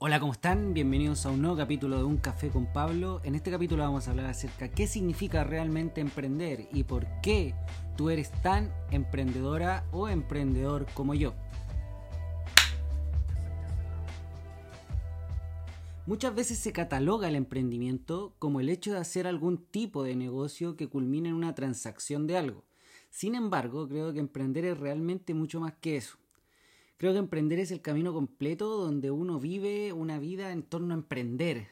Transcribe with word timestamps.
Hola, 0.00 0.20
¿cómo 0.20 0.32
están? 0.32 0.74
Bienvenidos 0.74 1.26
a 1.26 1.30
un 1.32 1.42
nuevo 1.42 1.56
capítulo 1.56 1.96
de 1.96 2.04
Un 2.04 2.18
Café 2.18 2.50
con 2.50 2.72
Pablo. 2.72 3.20
En 3.24 3.34
este 3.34 3.50
capítulo 3.50 3.82
vamos 3.82 4.06
a 4.06 4.12
hablar 4.12 4.26
acerca 4.26 4.66
de 4.66 4.70
qué 4.70 4.86
significa 4.86 5.42
realmente 5.42 6.00
emprender 6.00 6.68
y 6.72 6.84
por 6.84 7.04
qué 7.20 7.56
tú 7.96 8.08
eres 8.08 8.30
tan 8.40 8.72
emprendedora 8.92 9.88
o 9.90 10.08
emprendedor 10.08 10.86
como 10.94 11.14
yo. 11.14 11.34
Muchas 16.06 16.32
veces 16.32 16.58
se 16.58 16.72
cataloga 16.72 17.28
el 17.28 17.34
emprendimiento 17.34 18.36
como 18.38 18.60
el 18.60 18.68
hecho 18.68 18.92
de 18.92 18.98
hacer 18.98 19.26
algún 19.26 19.58
tipo 19.58 20.04
de 20.04 20.14
negocio 20.14 20.76
que 20.76 20.88
culmine 20.88 21.30
en 21.30 21.34
una 21.34 21.56
transacción 21.56 22.28
de 22.28 22.36
algo. 22.36 22.64
Sin 23.10 23.34
embargo, 23.34 23.88
creo 23.88 24.12
que 24.12 24.20
emprender 24.20 24.64
es 24.64 24.78
realmente 24.78 25.34
mucho 25.34 25.58
más 25.58 25.72
que 25.80 25.96
eso. 25.96 26.18
Creo 26.98 27.12
que 27.12 27.20
emprender 27.20 27.60
es 27.60 27.70
el 27.70 27.80
camino 27.80 28.12
completo 28.12 28.76
donde 28.76 29.12
uno 29.12 29.38
vive 29.38 29.92
una 29.92 30.18
vida 30.18 30.50
en 30.50 30.64
torno 30.64 30.92
a 30.92 30.96
emprender, 30.96 31.68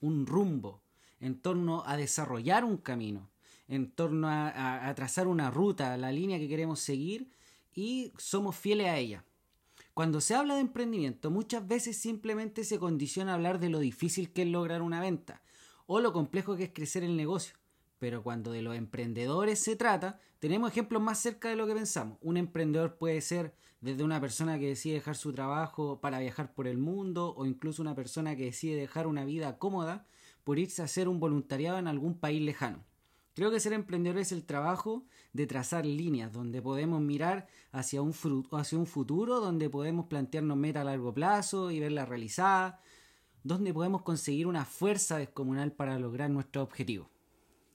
un 0.00 0.24
rumbo, 0.24 0.80
en 1.18 1.40
torno 1.40 1.82
a 1.84 1.96
desarrollar 1.96 2.64
un 2.64 2.76
camino, 2.76 3.28
en 3.66 3.90
torno 3.90 4.28
a, 4.30 4.92
trazar 4.94 5.26
una 5.26 5.50
ruta, 5.50 5.96
la 5.96 6.12
línea 6.12 6.38
que 6.38 6.46
queremos 6.46 6.78
seguir 6.78 7.28
y 7.74 8.12
somos 8.18 8.54
fieles 8.54 8.86
a 8.86 8.98
ella. 8.98 9.24
Cuando 9.94 10.20
se 10.20 10.36
habla 10.36 10.54
de 10.54 10.60
emprendimiento, 10.60 11.32
muchas 11.32 11.66
veces 11.66 11.96
simplemente 11.96 12.62
se 12.62 12.78
condiciona 12.78 13.32
a 13.32 13.34
hablar 13.34 13.58
de 13.58 13.70
lo 13.70 13.80
difícil 13.80 14.30
que 14.30 14.42
es 14.42 14.48
lograr 14.48 14.82
una 14.82 15.00
venta 15.00 15.42
o 15.86 15.98
lo 15.98 16.12
complejo 16.12 16.54
que 16.54 16.64
es 16.64 16.72
crecer 16.72 17.02
el 17.02 17.16
negocio. 17.16 17.57
Pero 17.98 18.22
cuando 18.22 18.52
de 18.52 18.62
los 18.62 18.76
emprendedores 18.76 19.58
se 19.58 19.76
trata, 19.76 20.20
tenemos 20.38 20.70
ejemplos 20.70 21.02
más 21.02 21.18
cerca 21.18 21.48
de 21.48 21.56
lo 21.56 21.66
que 21.66 21.74
pensamos. 21.74 22.18
Un 22.20 22.36
emprendedor 22.36 22.96
puede 22.96 23.20
ser 23.20 23.54
desde 23.80 24.04
una 24.04 24.20
persona 24.20 24.58
que 24.58 24.68
decide 24.68 24.94
dejar 24.94 25.16
su 25.16 25.32
trabajo 25.32 26.00
para 26.00 26.20
viajar 26.20 26.54
por 26.54 26.66
el 26.66 26.78
mundo 26.78 27.34
o 27.36 27.46
incluso 27.46 27.82
una 27.82 27.94
persona 27.94 28.36
que 28.36 28.44
decide 28.44 28.76
dejar 28.76 29.06
una 29.06 29.24
vida 29.24 29.58
cómoda 29.58 30.06
por 30.44 30.58
irse 30.58 30.82
a 30.82 30.86
hacer 30.86 31.08
un 31.08 31.20
voluntariado 31.20 31.78
en 31.78 31.88
algún 31.88 32.18
país 32.18 32.40
lejano. 32.42 32.84
Creo 33.34 33.52
que 33.52 33.60
ser 33.60 33.72
emprendedor 33.72 34.18
es 34.18 34.32
el 34.32 34.44
trabajo 34.44 35.04
de 35.32 35.46
trazar 35.46 35.86
líneas 35.86 36.32
donde 36.32 36.60
podemos 36.60 37.00
mirar 37.00 37.46
hacia 37.70 38.02
un, 38.02 38.12
hacia 38.50 38.78
un 38.78 38.86
futuro, 38.86 39.38
donde 39.38 39.70
podemos 39.70 40.06
plantearnos 40.06 40.56
metas 40.56 40.80
a 40.80 40.84
largo 40.84 41.14
plazo 41.14 41.70
y 41.70 41.78
verlas 41.78 42.08
realizadas, 42.08 42.80
donde 43.44 43.72
podemos 43.72 44.02
conseguir 44.02 44.48
una 44.48 44.64
fuerza 44.64 45.18
descomunal 45.18 45.70
para 45.70 45.98
lograr 46.00 46.30
nuestro 46.30 46.62
objetivo. 46.62 47.10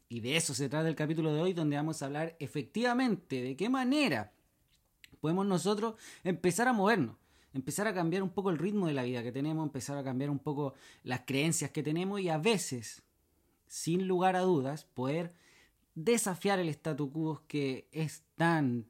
Y 0.09 0.19
de 0.19 0.37
eso 0.37 0.53
se 0.53 0.69
trata 0.69 0.87
el 0.87 0.95
capítulo 0.95 1.33
de 1.33 1.41
hoy, 1.41 1.53
donde 1.53 1.75
vamos 1.75 2.01
a 2.01 2.05
hablar 2.05 2.35
efectivamente 2.39 3.41
de 3.41 3.55
qué 3.55 3.69
manera 3.69 4.33
podemos 5.19 5.45
nosotros 5.45 5.95
empezar 6.23 6.67
a 6.67 6.73
movernos, 6.73 7.15
empezar 7.53 7.87
a 7.87 7.93
cambiar 7.93 8.23
un 8.23 8.29
poco 8.29 8.49
el 8.49 8.57
ritmo 8.57 8.87
de 8.87 8.93
la 8.93 9.03
vida 9.03 9.23
que 9.23 9.31
tenemos, 9.31 9.65
empezar 9.65 9.97
a 9.97 10.03
cambiar 10.03 10.29
un 10.29 10.39
poco 10.39 10.73
las 11.03 11.21
creencias 11.21 11.71
que 11.71 11.81
tenemos 11.81 12.19
y 12.19 12.29
a 12.29 12.37
veces, 12.37 13.03
sin 13.67 14.07
lugar 14.07 14.35
a 14.35 14.41
dudas, 14.41 14.83
poder 14.83 15.33
desafiar 15.95 16.59
el 16.59 16.69
statu 16.69 17.11
quo 17.11 17.43
que 17.47 17.87
es 17.91 18.23
tan, 18.35 18.85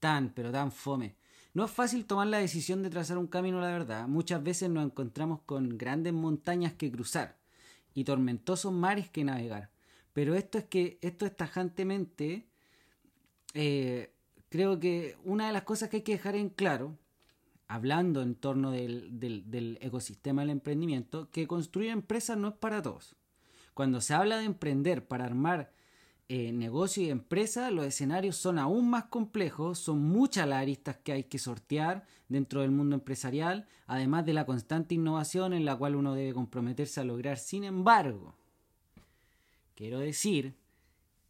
tan, 0.00 0.30
pero 0.30 0.50
tan 0.50 0.72
fome. 0.72 1.16
No 1.54 1.64
es 1.64 1.70
fácil 1.70 2.04
tomar 2.04 2.26
la 2.26 2.38
decisión 2.38 2.82
de 2.82 2.90
trazar 2.90 3.16
un 3.16 3.28
camino, 3.28 3.60
la 3.60 3.68
verdad. 3.68 4.08
Muchas 4.08 4.42
veces 4.42 4.68
nos 4.68 4.84
encontramos 4.84 5.40
con 5.46 5.78
grandes 5.78 6.12
montañas 6.12 6.74
que 6.74 6.90
cruzar 6.90 7.38
y 7.94 8.04
tormentosos 8.04 8.72
mares 8.72 9.08
que 9.08 9.24
navegar. 9.24 9.70
Pero 10.16 10.34
esto 10.34 10.56
es 10.56 10.64
que, 10.64 10.98
esto 11.02 11.26
es 11.26 11.36
tajantemente 11.36 12.48
eh, 13.52 14.14
creo 14.48 14.80
que 14.80 15.14
una 15.24 15.48
de 15.48 15.52
las 15.52 15.64
cosas 15.64 15.90
que 15.90 15.98
hay 15.98 16.02
que 16.04 16.12
dejar 16.12 16.36
en 16.36 16.48
claro, 16.48 16.96
hablando 17.68 18.22
en 18.22 18.34
torno 18.34 18.70
del, 18.70 19.78
ecosistema 19.82 20.40
del 20.40 20.52
emprendimiento, 20.52 21.30
que 21.30 21.46
construir 21.46 21.90
empresas 21.90 22.38
no 22.38 22.48
es 22.48 22.54
para 22.54 22.80
todos. 22.80 23.14
Cuando 23.74 24.00
se 24.00 24.14
habla 24.14 24.38
de 24.38 24.46
emprender 24.46 25.06
para 25.06 25.26
armar 25.26 25.70
eh, 26.30 26.50
negocio 26.50 27.02
y 27.02 27.10
empresa, 27.10 27.70
los 27.70 27.84
escenarios 27.84 28.36
son 28.36 28.58
aún 28.58 28.88
más 28.88 29.04
complejos, 29.04 29.78
son 29.80 30.00
muchas 30.00 30.48
las 30.48 30.62
aristas 30.62 30.96
que 30.96 31.12
hay 31.12 31.24
que 31.24 31.38
sortear 31.38 32.06
dentro 32.30 32.62
del 32.62 32.70
mundo 32.70 32.94
empresarial, 32.94 33.68
además 33.86 34.24
de 34.24 34.32
la 34.32 34.46
constante 34.46 34.94
innovación 34.94 35.52
en 35.52 35.66
la 35.66 35.76
cual 35.76 35.94
uno 35.94 36.14
debe 36.14 36.32
comprometerse 36.32 37.00
a 37.00 37.04
lograr. 37.04 37.36
Sin 37.36 37.64
embargo, 37.64 38.34
quiero 39.76 40.00
decir 40.00 40.56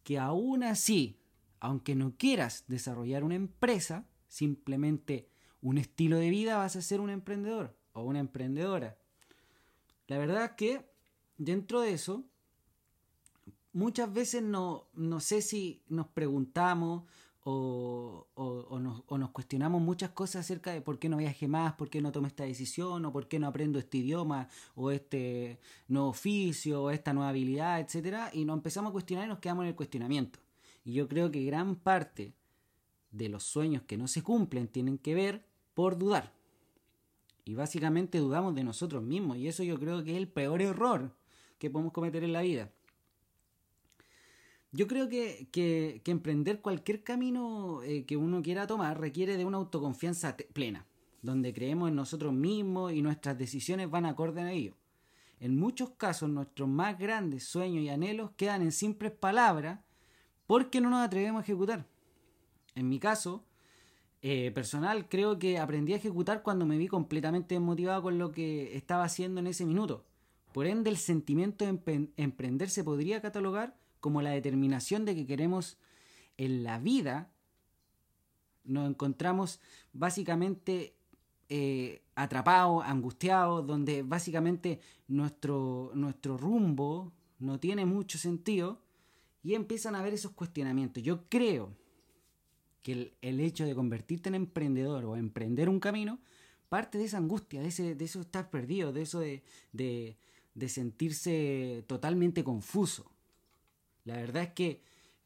que 0.03 0.17
aún 0.17 0.63
así 0.63 1.19
aunque 1.59 1.95
no 1.95 2.15
quieras 2.17 2.65
desarrollar 2.67 3.23
una 3.23 3.35
empresa, 3.35 4.05
simplemente 4.27 5.29
un 5.61 5.77
estilo 5.77 6.17
de 6.17 6.29
vida, 6.29 6.57
vas 6.57 6.75
a 6.75 6.81
ser 6.81 6.99
un 6.99 7.09
emprendedor 7.09 7.75
o 7.93 8.03
una 8.03 8.19
emprendedora. 8.19 8.97
La 10.07 10.17
verdad 10.17 10.45
es 10.45 10.51
que 10.51 10.89
dentro 11.37 11.81
de 11.81 11.93
eso, 11.93 12.23
muchas 13.73 14.11
veces 14.13 14.43
no, 14.43 14.87
no 14.93 15.19
sé 15.19 15.41
si 15.41 15.83
nos 15.87 16.07
preguntamos 16.07 17.03
o, 17.49 18.27
nos, 18.81 19.03
o, 19.07 19.17
nos, 19.17 19.29
cuestionamos 19.29 19.81
muchas 19.81 20.09
cosas 20.09 20.41
acerca 20.41 20.73
de 20.73 20.81
por 20.81 20.99
qué 20.99 21.07
no 21.07 21.15
viaje 21.15 21.47
más, 21.47 21.73
por 21.75 21.89
qué 21.89 22.01
no 22.01 22.11
tomo 22.11 22.27
esta 22.27 22.43
decisión, 22.43 23.05
o 23.05 23.13
por 23.13 23.29
qué 23.29 23.39
no 23.39 23.47
aprendo 23.47 23.79
este 23.79 23.99
idioma, 23.99 24.49
o 24.75 24.91
este 24.91 25.57
nuevo 25.87 26.09
oficio, 26.09 26.83
o 26.83 26.91
esta 26.91 27.13
nueva 27.13 27.29
habilidad, 27.29 27.79
etc. 27.79 28.33
Y 28.33 28.43
nos 28.43 28.57
empezamos 28.57 28.89
a 28.89 28.91
cuestionar 28.91 29.25
y 29.25 29.29
nos 29.29 29.39
quedamos 29.39 29.63
en 29.63 29.69
el 29.69 29.75
cuestionamiento. 29.75 30.39
Y 30.83 30.91
yo 30.91 31.07
creo 31.07 31.31
que 31.31 31.41
gran 31.45 31.77
parte 31.77 32.33
de 33.11 33.29
los 33.29 33.43
sueños 33.43 33.83
que 33.83 33.97
no 33.97 34.09
se 34.09 34.23
cumplen 34.23 34.67
tienen 34.67 34.97
que 34.97 35.15
ver 35.15 35.45
por 35.73 35.97
dudar. 35.97 36.33
Y 37.45 37.55
básicamente 37.55 38.17
dudamos 38.17 38.55
de 38.55 38.65
nosotros 38.65 39.01
mismos. 39.03 39.37
Y 39.37 39.47
eso 39.47 39.63
yo 39.63 39.79
creo 39.79 40.03
que 40.03 40.11
es 40.11 40.17
el 40.17 40.27
peor 40.27 40.61
error 40.61 41.15
que 41.59 41.69
podemos 41.69 41.93
cometer 41.93 42.25
en 42.25 42.33
la 42.33 42.41
vida. 42.41 42.71
Yo 44.71 44.87
creo 44.87 45.07
que, 45.07 45.47
que, 45.51 46.01
emprender 46.05 46.61
cualquier 46.61 47.03
camino 47.03 47.81
eh, 47.83 48.05
que 48.05 48.17
uno 48.17 48.41
quiera 48.41 48.67
tomar 48.67 48.99
requiere 48.99 49.37
de 49.37 49.45
una 49.45 49.57
autoconfianza 49.57 50.35
plena, 50.53 50.85
donde 51.21 51.53
creemos 51.53 51.89
en 51.89 51.95
nosotros 51.95 52.33
mismos 52.33 52.91
y 52.91 53.01
nuestras 53.01 53.37
decisiones 53.37 53.89
van 53.89 54.05
acorde 54.05 54.41
a 54.41 54.51
ello. 54.51 54.75
En 55.39 55.57
muchos 55.57 55.91
casos 55.91 56.29
nuestros 56.29 56.67
más 56.67 56.97
grandes 56.97 57.45
sueños 57.45 57.83
y 57.83 57.89
anhelos 57.89 58.31
quedan 58.35 58.61
en 58.61 58.71
simples 58.71 59.11
palabras 59.11 59.79
porque 60.47 60.81
no 60.81 60.89
nos 60.89 61.05
atrevemos 61.05 61.41
a 61.41 61.43
ejecutar. 61.43 61.85
En 62.75 62.89
mi 62.89 62.99
caso, 62.99 63.45
eh, 64.21 64.51
personal, 64.51 65.07
creo 65.07 65.39
que 65.39 65.59
aprendí 65.59 65.93
a 65.93 65.97
ejecutar 65.97 66.41
cuando 66.41 66.65
me 66.65 66.77
vi 66.77 66.87
completamente 66.87 67.55
desmotivado 67.55 68.01
con 68.01 68.17
lo 68.17 68.31
que 68.31 68.75
estaba 68.75 69.03
haciendo 69.03 69.39
en 69.39 69.47
ese 69.47 69.65
minuto. 69.65 70.05
Por 70.53 70.65
ende, 70.65 70.89
el 70.89 70.97
sentimiento 70.97 71.65
de 71.65 72.09
emprender 72.17 72.69
se 72.69 72.83
podría 72.83 73.21
catalogar 73.21 73.75
como 73.99 74.21
la 74.21 74.31
determinación 74.31 75.05
de 75.05 75.15
que 75.15 75.25
queremos 75.25 75.77
en 76.37 76.63
la 76.63 76.79
vida. 76.79 77.31
Nos 78.63 78.89
encontramos 78.89 79.59
básicamente 79.93 80.95
eh, 81.49 82.01
atrapados, 82.15 82.83
angustiados, 82.85 83.65
donde 83.65 84.03
básicamente 84.03 84.79
nuestro, 85.07 85.91
nuestro 85.93 86.37
rumbo 86.37 87.13
no 87.39 87.59
tiene 87.59 87.85
mucho 87.85 88.17
sentido 88.17 88.81
y 89.43 89.55
empiezan 89.55 89.95
a 89.95 89.99
haber 89.99 90.13
esos 90.13 90.31
cuestionamientos. 90.31 91.01
Yo 91.03 91.29
creo 91.29 91.73
que 92.83 93.13
el, 93.21 93.39
hecho 93.39 93.65
de 93.65 93.75
convertirte 93.75 94.29
en 94.29 94.35
emprendedor 94.35 95.05
o 95.05 95.15
emprender 95.15 95.69
un 95.69 95.79
camino 95.79 96.19
parte 96.69 96.97
de 96.97 97.05
esa 97.05 97.17
angustia, 97.17 97.61
de, 97.61 97.67
ese, 97.67 97.95
de 97.95 98.05
eso 98.05 98.21
estar 98.21 98.49
perdido, 98.49 98.91
de 98.91 99.01
eso 99.03 99.19
de, 99.19 99.43
de, 99.71 100.69
sentirse 100.69 101.83
totalmente 101.87 102.43
confuso. 102.43 103.11
La 104.07 104.15
verdad 104.15 104.43
es 104.43 104.53
que 104.53 104.81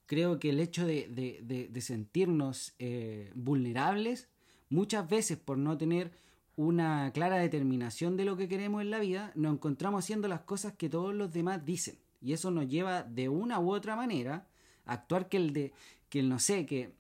creo 0.08 0.40
que 0.40 0.50
el 0.50 0.60
hecho 0.60 0.88
de, 0.88 1.72
sentirnos 1.82 2.74
eh, 2.80 3.32
vulnerables, 3.36 4.28
muchas 4.70 5.08
veces 5.08 5.38
por 5.38 5.60
no 5.60 5.78
tener 5.78 6.12
una 6.56 7.12
clara 7.14 7.38
determinación 7.38 8.18
de 8.18 8.26
lo 8.26 8.38
que 8.38 8.48
queremos 8.48 8.82
en 8.82 8.90
la 8.90 8.98
vida, 8.98 9.32
nos 9.36 9.54
encontramos 9.54 10.04
haciendo 10.04 10.28
las 10.28 10.42
cosas 10.42 10.74
que 10.74 10.90
todos 10.90 11.14
los 11.14 11.32
demás 11.32 11.64
dicen. 11.64 12.00
Y 12.24 12.34
eso 12.34 12.50
nos 12.50 12.68
lleva 12.68 13.04
de 13.04 13.30
una 13.30 13.60
u 13.60 13.72
otra 13.72 13.96
manera 13.96 14.48
a 14.86 14.94
actuar 14.94 15.30
que 15.30 15.38
el 15.38 15.54
de, 15.54 15.74
que 16.10 16.20
el 16.20 16.30
no 16.30 16.40
sé, 16.40 16.66
que, 16.66 16.92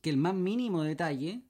que 0.00 0.10
el 0.10 0.16
más 0.16 0.34
mínimo 0.34 0.82
detalle 0.82 1.42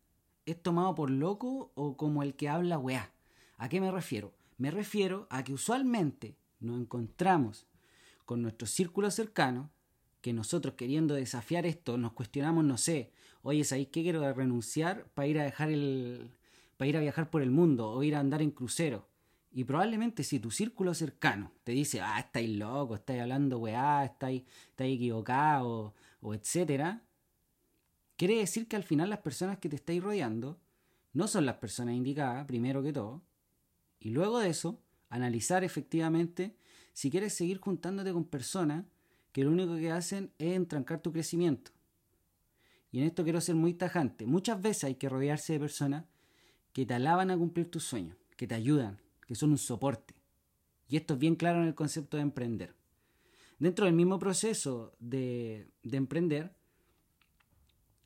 es 0.44 0.62
tomado 0.62 0.94
por 0.94 1.10
loco 1.10 1.72
o 1.74 1.96
como 1.96 2.22
el 2.22 2.34
que 2.34 2.50
habla 2.50 2.78
weá. 2.78 3.10
¿A 3.56 3.70
qué 3.70 3.80
me 3.80 3.90
refiero? 3.90 4.34
Me 4.58 4.70
refiero 4.70 5.26
a 5.30 5.42
que 5.42 5.54
usualmente 5.54 6.36
nos 6.60 6.78
encontramos 6.78 7.66
con 8.26 8.43
nuestro 8.43 8.67
círculo 8.67 9.11
cercano, 9.11 9.70
que 10.20 10.32
nosotros 10.32 10.75
queriendo 10.75 11.14
desafiar 11.14 11.64
esto 11.64 11.96
nos 11.96 12.12
cuestionamos, 12.12 12.64
no 12.64 12.76
sé, 12.76 13.12
oye, 13.43 13.64
¿sabéis 13.64 13.88
qué 13.88 14.02
quiero 14.02 14.32
renunciar 14.34 15.06
para 15.14 15.28
ir 15.28 15.38
a 15.38 15.44
dejar 15.44 15.70
el. 15.70 16.31
para 16.76 16.88
ir 16.88 16.96
a 16.96 17.00
viajar 17.00 17.31
por 17.31 17.43
el 17.43 17.50
mundo 17.50 17.88
o 17.90 18.02
ir 18.02 18.17
a 18.17 18.20
andar 18.20 18.43
en 18.43 18.50
crucero? 18.50 19.08
Y 19.52 19.64
probablemente 19.64 20.25
si 20.25 20.40
tu 20.40 20.50
círculo 20.50 20.93
cercano 20.93 21.52
te 21.64 21.73
dice, 21.73 22.00
ah, 22.02 22.19
estáis 22.19 22.50
loco, 22.58 22.96
estáis 22.96 23.23
hablando 23.23 23.58
weá, 23.58 24.05
estáis, 24.05 24.43
estáis 24.69 24.96
equivocado, 24.96 25.94
o 26.20 26.34
etcétera, 26.34 27.02
quiere 28.17 28.37
decir 28.37 28.69
que 28.69 28.76
al 28.76 28.82
final 28.82 29.08
las 29.08 29.20
personas 29.20 29.58
que 29.58 29.69
te 29.69 29.76
estáis 29.76 30.02
rodeando 30.02 30.58
no 31.12 31.28
son 31.28 31.46
las 31.46 31.56
personas 31.56 31.94
indicadas, 31.94 32.44
primero 32.46 32.82
que 32.82 32.93
todo, 32.93 33.23
Y 34.00 34.11
luego 34.11 34.40
de 34.40 34.50
eso, 34.50 34.82
analizar 35.08 35.64
efectivamente 35.64 36.56
si 36.96 37.10
quieres 37.10 37.34
seguir 37.34 37.60
juntándote 37.60 38.10
con 38.10 38.25
personas 38.25 38.87
que 39.31 39.44
lo 39.44 39.50
único 39.50 39.76
que 39.76 39.90
hacen 39.93 40.32
es 40.38 40.56
entrancar 40.56 41.02
tu 41.02 41.12
crecimiento. 41.12 41.70
Y 42.90 43.00
en 43.00 43.04
esto 43.04 43.22
quiero 43.22 43.43
ser 43.43 43.54
muy 43.54 43.75
tajante. 43.75 44.25
Muchas 44.25 44.62
veces 44.62 44.84
hay 44.84 44.94
que 44.94 45.10
rodearse 45.10 45.52
de 45.52 45.60
personas 45.60 46.06
que 46.72 46.87
te 46.87 46.94
alaban 46.94 47.31
a 47.31 47.37
cumplir 47.37 47.70
tus 47.70 47.84
sueños, 47.84 48.16
que 48.38 48.46
te 48.46 48.54
ayudan, 48.54 48.98
que 49.26 49.34
son 49.34 49.50
un 49.50 49.58
soporte. 49.58 50.14
Y 50.88 50.96
esto 50.96 51.12
es 51.12 51.20
bien 51.20 51.37
claro 51.37 51.60
en 51.60 51.69
el 51.69 51.75
concepto 51.75 52.16
de 52.16 52.22
emprender. 52.22 52.75
Dentro 53.58 53.84
del 53.84 53.94
mismo 53.94 54.19
proceso 54.19 54.94
de, 54.99 55.69
de 55.82 55.99
emprender, 55.99 56.54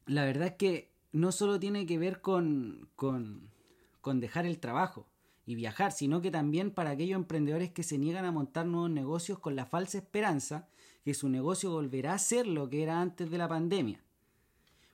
la 0.06 0.25
verdad 0.25 0.48
es 0.48 0.54
que 0.54 0.90
no 1.12 1.31
solo 1.31 1.60
tiene 1.60 1.86
que 1.86 1.96
ver 1.96 2.20
con, 2.20 2.88
con, 2.96 3.52
con 4.00 4.19
dejar 4.19 4.46
el 4.46 4.58
trabajo 4.58 5.06
y 5.50 5.56
viajar, 5.56 5.91
sino 5.91 6.20
que 6.20 6.31
también 6.31 6.70
para 6.70 6.91
aquellos 6.91 7.17
emprendedores 7.17 7.73
que 7.73 7.82
se 7.82 7.99
niegan 7.99 8.25
a 8.25 8.31
montar 8.31 8.67
nuevos 8.67 8.91
negocios 8.91 9.41
con 9.41 9.56
la 9.56 9.67
falsa 9.67 9.99
esperanza 9.99 10.69
que 11.02 11.12
su 11.12 11.29
negocio 11.29 11.73
volverá 11.73 12.14
a 12.14 12.19
ser 12.19 12.47
lo 12.47 12.70
que 12.70 12.85
era 12.85 13.00
antes 13.00 13.29
de 13.32 13.38
la 13.38 13.49
pandemia. 13.49 14.00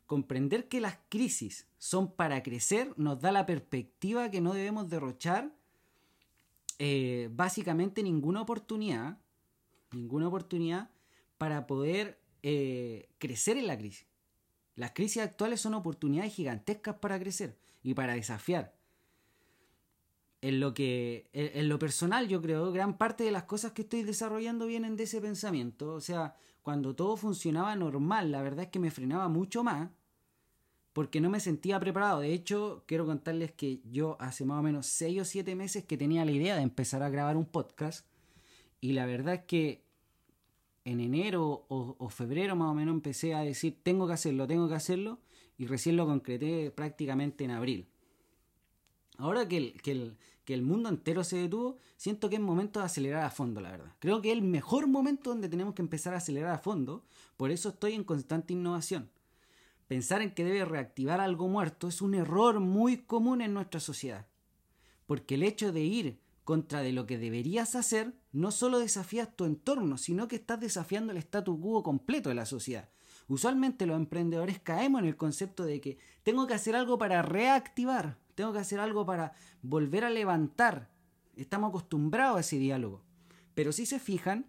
Comprender 0.07 0.67
que 0.67 0.81
las 0.81 0.99
crisis 1.11 1.67
son 1.77 2.11
para 2.11 2.43
crecer 2.43 2.95
nos 2.97 3.21
da 3.21 3.33
la 3.33 3.45
perspectiva 3.45 4.31
que 4.31 4.41
no 4.41 4.55
debemos 4.55 4.89
derrochar 4.89 5.53
eh, 6.79 7.29
básicamente 7.33 8.03
ninguna 8.03 8.41
oportunidad, 8.41 9.19
ninguna 9.93 10.29
oportunidad 10.29 10.89
para 11.37 11.67
poder 11.67 12.19
eh, 12.43 13.11
crecer 13.19 13.59
en 13.59 13.67
la 13.67 13.77
crisis. 13.77 14.07
Las 14.75 14.93
crisis 14.93 15.21
actuales 15.21 15.61
son 15.61 15.75
oportunidades 15.75 16.33
gigantescas 16.33 16.97
para 16.97 17.19
crecer 17.19 17.59
y 17.83 17.93
para 17.93 18.15
desafiar. 18.15 18.76
En 20.47 20.61
lo 20.61 20.75
que, 20.75 21.29
en, 21.33 21.69
lo 21.69 21.77
personal, 21.77 22.29
yo 22.29 22.41
creo, 22.41 22.71
gran 22.71 22.97
parte 22.99 23.25
de 23.25 23.33
las 23.33 23.43
cosas 23.43 23.73
que 23.73 23.83
estoy 23.83 24.05
desarrollando 24.05 24.67
vienen 24.67 24.95
de 24.95 25.03
ese 25.03 25.21
pensamiento. 25.21 25.93
O 25.93 26.01
sea, 26.01 26.37
cuando 26.63 26.95
todo 26.95 27.17
funcionaba 27.17 27.75
normal, 27.75 28.31
la 28.31 28.43
verdad 28.43 28.67
es 28.67 28.71
que 28.71 28.79
me 28.79 28.93
frenaba 28.93 29.29
mucho 29.29 29.65
más 29.65 29.91
porque 30.93 31.21
no 31.21 31.31
me 31.31 31.41
sentía 31.41 31.81
preparado. 31.81 32.21
De 32.21 32.33
hecho, 32.33 32.85
quiero 32.87 33.07
contarles 33.07 33.51
que 33.51 33.81
yo 33.91 34.17
hace 34.21 34.45
más 34.45 34.61
o 34.61 34.63
menos 34.63 34.87
6 34.87 35.21
o 35.21 35.25
7 35.25 35.57
meses 35.57 35.85
que 35.85 35.97
tenía 35.97 36.25
la 36.25 36.31
idea 36.31 36.55
de 36.55 36.63
empezar 36.63 37.03
a 37.03 37.11
grabar 37.11 37.37
un 37.37 37.47
podcast 37.47 38.07
y 38.81 38.93
la 38.93 39.05
verdad 39.05 39.35
es 39.35 39.45
que 39.47 39.85
en 40.85 41.01
enero 41.01 41.67
o, 41.69 42.09
febrero 42.09 42.55
más 42.55 42.71
o 42.71 42.75
menos 42.75 42.95
empecé 42.95 43.35
a 43.35 43.41
decir 43.41 43.81
tengo 43.83 44.07
que 44.07 44.13
hacerlo, 44.13 44.47
tengo 44.47 44.69
que 44.69 44.75
hacerlo 44.77 45.19
y 45.59 45.67
recién 45.67 45.97
lo 45.97 46.07
concreté 46.07 46.71
prácticamente 46.71 47.43
en 47.43 47.51
abril. 47.51 47.89
Ahora 49.19 49.49
que 49.49 49.73
que, 49.75 49.91
el, 49.91 50.17
que 50.47 50.55
el 50.55 50.63
mundo 50.63 50.89
entero 50.89 51.25
se 51.25 51.37
detuvo, 51.37 51.77
siento 51.97 52.31
que 52.31 52.37
es 52.37 52.41
momento 52.41 52.79
de 52.79 52.87
acelerar 52.87 53.25
a 53.25 53.31
fondo, 53.31 53.61
la 53.61 53.73
verdad. 53.73 53.93
Creo 53.99 54.23
que 54.23 54.31
es 54.31 54.39
el 54.39 54.43
mejor 54.43 54.87
momento 54.87 55.31
donde 55.31 55.49
tenemos 55.49 55.75
que 55.75 55.83
empezar 55.83 56.15
a 56.15 56.19
acelerar 56.19 56.55
a 56.55 56.59
fondo, 56.59 57.05
por 57.37 57.51
eso 57.51 57.71
estoy 57.71 57.95
en 57.95 58.05
constante 58.05 58.53
innovación. 58.53 59.11
Pensar 59.89 60.23
en 60.23 60.33
que 60.33 60.45
debe 60.45 60.65
reactivar 60.65 61.21
algo 61.21 61.49
muerto 61.49 61.89
es 61.89 62.01
un 62.01 62.15
error 62.15 62.61
muy 62.61 62.99
común 62.99 63.41
en 63.41 63.55
nuestra 63.55 63.81
sociedad, 63.81 64.29
porque 65.07 65.35
el 65.35 65.43
hecho 65.43 65.73
de 65.73 65.81
ir 65.81 66.21
contra 66.45 66.81
de 66.81 66.93
lo 66.93 67.07
que 67.07 67.19
deberías 67.19 67.75
hacer, 67.75 68.15
no 68.31 68.53
solo 68.53 68.79
desafías 68.79 69.35
tu 69.35 69.47
entorno, 69.47 69.99
sino 69.99 70.29
que 70.29 70.37
estás 70.37 70.61
desafiando 70.61 71.13
el 71.13 71.19
statu 71.19 71.61
quo 71.61 71.83
completo 71.83 72.29
de 72.29 72.37
la 72.37 72.47
sociedad. 72.47 72.89
Usualmente 73.27 73.85
los 73.85 73.97
emprendedores 73.97 74.61
caemos 74.61 75.01
en 75.01 75.09
el 75.09 75.17
concepto 75.17 75.65
de 75.65 75.81
que 75.81 75.99
tengo 76.23 76.47
que 76.47 76.55
hacer 76.55 76.77
algo 76.77 76.99
para 76.99 77.21
reactivar, 77.23 78.17
tengo 78.37 78.53
que 78.53 78.61
hacer 78.61 78.79
algo 78.79 79.05
para 79.05 79.33
volver 79.63 80.05
a 80.05 80.11
levantar. 80.11 80.89
Estamos 81.35 81.71
acostumbrados 81.71 82.37
a 82.37 82.41
ese 82.41 82.59
diálogo. 82.59 83.03
Pero 83.55 83.73
si 83.73 83.87
se 83.87 83.99
fijan, 83.99 84.47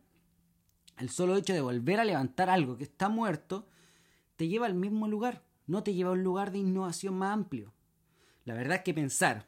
el 0.97 1.09
solo 1.09 1.35
hecho 1.35 1.53
de 1.53 1.61
volver 1.61 1.99
a 1.99 2.05
levantar 2.05 2.51
algo 2.51 2.77
que 2.77 2.83
está 2.83 3.09
muerto 3.09 3.67
te 4.35 4.47
lleva 4.47 4.67
al 4.67 4.75
mismo 4.75 5.07
lugar, 5.07 5.43
no 5.65 5.81
te 5.81 5.95
lleva 5.95 6.11
a 6.11 6.13
un 6.13 6.23
lugar 6.23 6.51
de 6.51 6.59
innovación 6.59 7.15
más 7.15 7.33
amplio. 7.33 7.73
La 8.45 8.53
verdad 8.53 8.77
es 8.77 8.83
que 8.83 8.93
pensar 8.93 9.47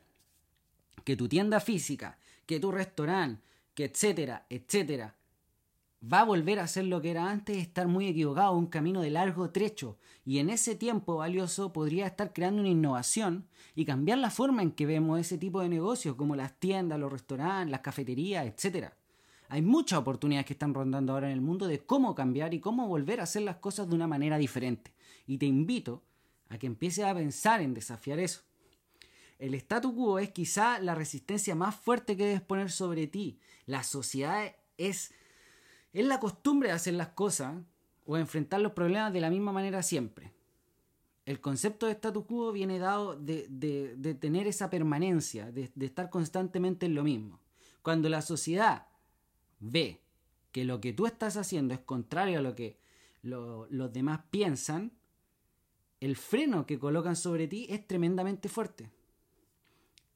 que 1.03 1.15
tu 1.15 1.29
tienda 1.29 1.59
física 1.59 2.17
que 2.49 2.59
tu 2.59 2.71
restaurante, 2.71 3.43
que 3.75 3.85
etcétera, 3.85 4.47
etcétera, 4.49 5.15
va 6.01 6.21
a 6.21 6.25
volver 6.25 6.59
a 6.59 6.67
ser 6.67 6.85
lo 6.85 7.01
que 7.01 7.11
era 7.11 7.29
antes, 7.29 7.57
estar 7.57 7.87
muy 7.87 8.07
equivocado, 8.07 8.55
un 8.57 8.67
camino 8.67 9.01
de 9.01 9.09
largo 9.09 9.49
trecho. 9.51 9.97
Y 10.25 10.39
en 10.39 10.49
ese 10.49 10.75
tiempo 10.75 11.17
valioso 11.17 11.73
podría 11.73 12.07
estar 12.07 12.33
creando 12.33 12.61
una 12.61 12.69
innovación 12.69 13.47
y 13.75 13.85
cambiar 13.85 14.17
la 14.17 14.29
forma 14.29 14.61
en 14.61 14.71
que 14.71 14.85
vemos 14.85 15.19
ese 15.19 15.37
tipo 15.37 15.61
de 15.61 15.69
negocios, 15.69 16.15
como 16.15 16.35
las 16.35 16.59
tiendas, 16.59 16.99
los 16.99 17.11
restaurantes, 17.11 17.71
las 17.71 17.81
cafeterías, 17.81 18.45
etcétera. 18.45 18.95
Hay 19.49 19.61
muchas 19.61 19.99
oportunidades 19.99 20.45
que 20.45 20.53
están 20.53 20.73
rondando 20.73 21.13
ahora 21.13 21.27
en 21.27 21.33
el 21.33 21.41
mundo 21.41 21.67
de 21.67 21.79
cómo 21.79 22.13
cambiar 22.13 22.53
y 22.53 22.59
cómo 22.59 22.87
volver 22.87 23.19
a 23.19 23.23
hacer 23.23 23.41
las 23.41 23.57
cosas 23.57 23.89
de 23.89 23.95
una 23.95 24.07
manera 24.07 24.37
diferente. 24.37 24.93
Y 25.25 25.39
te 25.39 25.47
invito 25.47 26.03
a 26.49 26.57
que 26.57 26.67
empieces 26.67 27.03
a 27.03 27.15
pensar 27.15 27.61
en 27.61 27.73
desafiar 27.73 28.19
eso. 28.19 28.41
El 29.39 29.55
statu 29.55 29.95
quo 29.95 30.19
es 30.19 30.29
quizá 30.31 30.79
la 30.79 30.93
resistencia 30.93 31.55
más 31.55 31.75
fuerte 31.75 32.15
que 32.15 32.25
debes 32.25 32.41
poner 32.41 32.69
sobre 32.69 33.07
ti. 33.07 33.39
La 33.65 33.83
sociedad 33.83 34.53
es, 34.77 35.13
es 35.93 36.05
la 36.05 36.19
costumbre 36.19 36.69
de 36.69 36.75
hacer 36.75 36.93
las 36.93 37.09
cosas 37.09 37.55
o 38.05 38.17
enfrentar 38.17 38.61
los 38.61 38.73
problemas 38.73 39.13
de 39.13 39.21
la 39.21 39.29
misma 39.29 39.51
manera 39.51 39.83
siempre. 39.83 40.33
El 41.25 41.41
concepto 41.41 41.85
de 41.85 41.93
statu 41.93 42.25
quo 42.25 42.51
viene 42.51 42.79
dado 42.79 43.15
de, 43.15 44.17
tener 44.19 44.47
esa 44.47 44.69
permanencia, 44.69 45.51
de 45.51 45.71
estar 45.79 46.09
constantemente 46.09 46.85
en 46.85 46.95
lo 46.95 47.03
mismo. 47.03 47.39
Cuando 47.81 48.09
la 48.09 48.21
sociedad 48.21 48.87
ve 49.59 50.01
que 50.51 50.65
lo 50.65 50.81
que 50.81 50.93
tú 50.93 51.05
estás 51.05 51.37
haciendo 51.37 51.73
es 51.73 51.79
contrario 51.81 52.39
a 52.39 52.41
lo 52.41 52.55
que 52.55 52.79
los 53.21 53.93
demás 53.93 54.21
piensan, 54.31 54.91
el 55.99 56.15
freno 56.15 56.65
que 56.65 56.79
colocan 56.79 57.15
sobre 57.15 57.47
ti 57.47 57.67
es 57.69 57.85
tremendamente 57.85 58.49
fuerte 58.49 58.89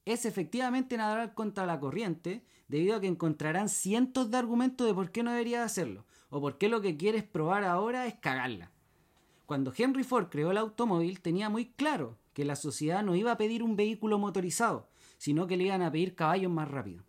es 0.05 0.25
efectivamente 0.25 0.97
nadar 0.97 1.33
contra 1.33 1.65
la 1.65 1.79
corriente, 1.79 2.43
debido 2.67 2.95
a 2.95 3.01
que 3.01 3.07
encontrarán 3.07 3.69
cientos 3.69 4.31
de 4.31 4.37
argumentos 4.37 4.87
de 4.87 4.93
por 4.93 5.11
qué 5.11 5.23
no 5.23 5.31
deberías 5.31 5.65
hacerlo, 5.65 6.05
o 6.29 6.41
por 6.41 6.57
qué 6.57 6.69
lo 6.69 6.81
que 6.81 6.97
quieres 6.97 7.23
probar 7.23 7.63
ahora 7.63 8.07
es 8.07 8.15
cagarla. 8.15 8.71
Cuando 9.45 9.73
Henry 9.75 10.03
Ford 10.03 10.27
creó 10.29 10.51
el 10.51 10.57
automóvil, 10.57 11.21
tenía 11.21 11.49
muy 11.49 11.65
claro 11.65 12.17
que 12.33 12.45
la 12.45 12.55
sociedad 12.55 13.03
no 13.03 13.15
iba 13.15 13.31
a 13.31 13.37
pedir 13.37 13.63
un 13.63 13.75
vehículo 13.75 14.17
motorizado, 14.17 14.89
sino 15.17 15.47
que 15.47 15.57
le 15.57 15.65
iban 15.65 15.81
a 15.81 15.91
pedir 15.91 16.15
caballos 16.15 16.51
más 16.51 16.69
rápidos. 16.69 17.05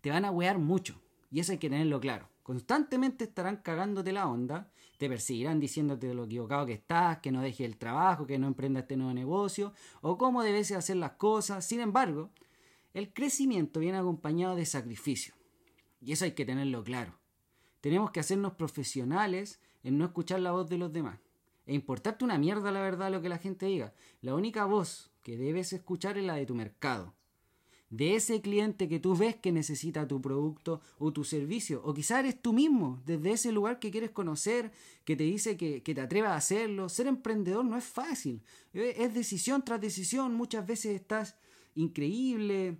Te 0.00 0.10
van 0.10 0.24
a 0.24 0.30
wear 0.30 0.58
mucho, 0.58 1.00
y 1.30 1.40
eso 1.40 1.52
hay 1.52 1.58
que 1.58 1.70
tenerlo 1.70 2.00
claro. 2.00 2.28
Constantemente 2.46 3.24
estarán 3.24 3.56
cagándote 3.56 4.12
la 4.12 4.28
onda, 4.28 4.70
te 4.98 5.08
perseguirán 5.08 5.58
diciéndote 5.58 6.14
lo 6.14 6.26
equivocado 6.26 6.64
que 6.64 6.74
estás, 6.74 7.18
que 7.18 7.32
no 7.32 7.42
dejes 7.42 7.66
el 7.66 7.76
trabajo, 7.76 8.24
que 8.24 8.38
no 8.38 8.46
emprendas 8.46 8.84
este 8.84 8.96
nuevo 8.96 9.12
negocio, 9.12 9.72
o 10.00 10.16
cómo 10.16 10.44
debes 10.44 10.70
hacer 10.70 10.94
las 10.94 11.14
cosas. 11.14 11.66
Sin 11.66 11.80
embargo, 11.80 12.30
el 12.94 13.12
crecimiento 13.12 13.80
viene 13.80 13.98
acompañado 13.98 14.54
de 14.54 14.64
sacrificio. 14.64 15.34
Y 16.00 16.12
eso 16.12 16.24
hay 16.24 16.34
que 16.34 16.44
tenerlo 16.44 16.84
claro. 16.84 17.18
Tenemos 17.80 18.12
que 18.12 18.20
hacernos 18.20 18.52
profesionales 18.52 19.58
en 19.82 19.98
no 19.98 20.04
escuchar 20.04 20.38
la 20.38 20.52
voz 20.52 20.68
de 20.68 20.78
los 20.78 20.92
demás. 20.92 21.18
E 21.66 21.74
importarte 21.74 22.24
una 22.24 22.38
mierda 22.38 22.70
la 22.70 22.80
verdad 22.80 23.10
lo 23.10 23.22
que 23.22 23.28
la 23.28 23.38
gente 23.38 23.66
diga. 23.66 23.92
La 24.20 24.36
única 24.36 24.66
voz 24.66 25.10
que 25.24 25.36
debes 25.36 25.72
escuchar 25.72 26.16
es 26.16 26.24
la 26.24 26.36
de 26.36 26.46
tu 26.46 26.54
mercado 26.54 27.12
de 27.90 28.16
ese 28.16 28.40
cliente 28.40 28.88
que 28.88 28.98
tú 28.98 29.16
ves 29.16 29.36
que 29.36 29.52
necesita 29.52 30.08
tu 30.08 30.20
producto 30.20 30.80
o 30.98 31.12
tu 31.12 31.24
servicio. 31.24 31.80
O 31.84 31.94
quizás 31.94 32.20
eres 32.20 32.40
tú 32.40 32.52
mismo, 32.52 33.00
desde 33.06 33.32
ese 33.32 33.52
lugar 33.52 33.78
que 33.78 33.90
quieres 33.90 34.10
conocer, 34.10 34.72
que 35.04 35.16
te 35.16 35.24
dice 35.24 35.56
que, 35.56 35.80
te 35.80 36.00
atrevas 36.00 36.32
a 36.32 36.36
hacerlo. 36.36 36.88
Ser 36.88 37.06
emprendedor 37.06 37.64
no 37.64 37.76
es 37.76 37.84
fácil, 37.84 38.42
es 38.72 39.14
decisión 39.14 39.64
tras 39.64 39.80
decisión. 39.80 40.34
Muchas 40.34 40.66
veces 40.66 40.96
estás 40.96 41.36
increíble, 41.74 42.78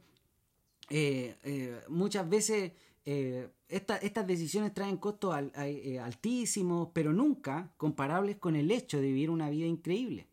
eh, 0.91 1.37
eh, 1.43 1.81
muchas 1.89 2.29
veces 2.29 2.73
eh, 3.05 3.49
estas 3.69 4.27
decisiones 4.27 4.75
traen 4.75 4.97
costos 4.97 5.35
altísimos, 5.35 6.89
pero 6.93 7.13
nunca 7.13 7.73
comparables 7.77 8.37
con 8.37 8.57
el 8.57 8.71
hecho 8.71 8.99
de 8.99 9.07
vivir 9.07 9.31
una 9.31 9.51
vida 9.51 9.67
increíble. 9.67 10.27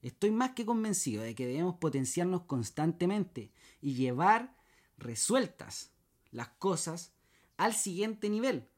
Estoy 0.00 0.30
más 0.30 0.52
que 0.52 0.64
convencido 0.64 1.22
de 1.22 1.34
que 1.34 1.46
debemos 1.46 1.76
potenciarnos 1.76 2.42
constantemente 2.42 3.50
y 3.80 3.94
llevar 3.94 4.54
resueltas 4.96 5.92
las 6.30 6.48
cosas 6.48 7.12
al 7.56 7.74
siguiente 7.74 8.28
nivel. 8.30 8.68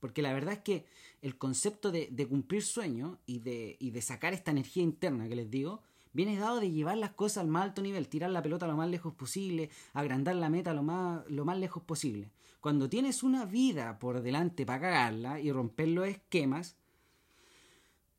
Porque 0.00 0.22
la 0.22 0.32
verdad 0.32 0.54
es 0.54 0.60
que 0.60 0.86
el 1.22 1.38
concepto 1.38 1.90
de, 1.90 2.26
cumplir 2.28 2.62
sueños 2.62 3.18
y 3.26 3.40
de, 3.40 3.76
y 3.80 3.90
de 3.90 4.02
sacar 4.02 4.34
esta 4.34 4.50
energía 4.50 4.82
interna 4.82 5.28
que 5.28 5.36
les 5.36 5.50
digo, 5.50 5.82
viene 6.12 6.38
dado 6.38 6.60
de 6.60 6.70
llevar 6.70 6.96
las 6.96 7.10
cosas 7.10 7.38
al 7.38 7.48
más 7.48 7.64
alto 7.64 7.82
nivel, 7.82 8.08
tirar 8.08 8.30
la 8.30 8.42
pelota 8.42 8.66
lo 8.66 8.76
más 8.76 8.88
lejos 8.88 9.14
posible, 9.14 9.70
agrandar 9.92 10.34
la 10.36 10.48
meta 10.48 10.72
lo 10.72 10.82
más, 10.82 11.28
lo 11.28 11.44
más 11.44 11.58
lejos 11.58 11.82
posible. 11.82 12.30
Cuando 12.60 12.88
tienes 12.88 13.22
una 13.22 13.44
vida 13.44 13.98
por 13.98 14.22
delante 14.22 14.64
para 14.66 14.80
cagarla 14.80 15.40
y 15.40 15.52
romper 15.52 15.88
los 15.88 16.08
esquemas, 16.08 16.76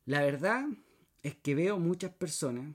la 0.06 0.22
verdad 0.22 0.66
es 1.24 1.36
que 1.36 1.56
veo 1.56 1.80
muchas 1.80 2.12
personas 2.12 2.74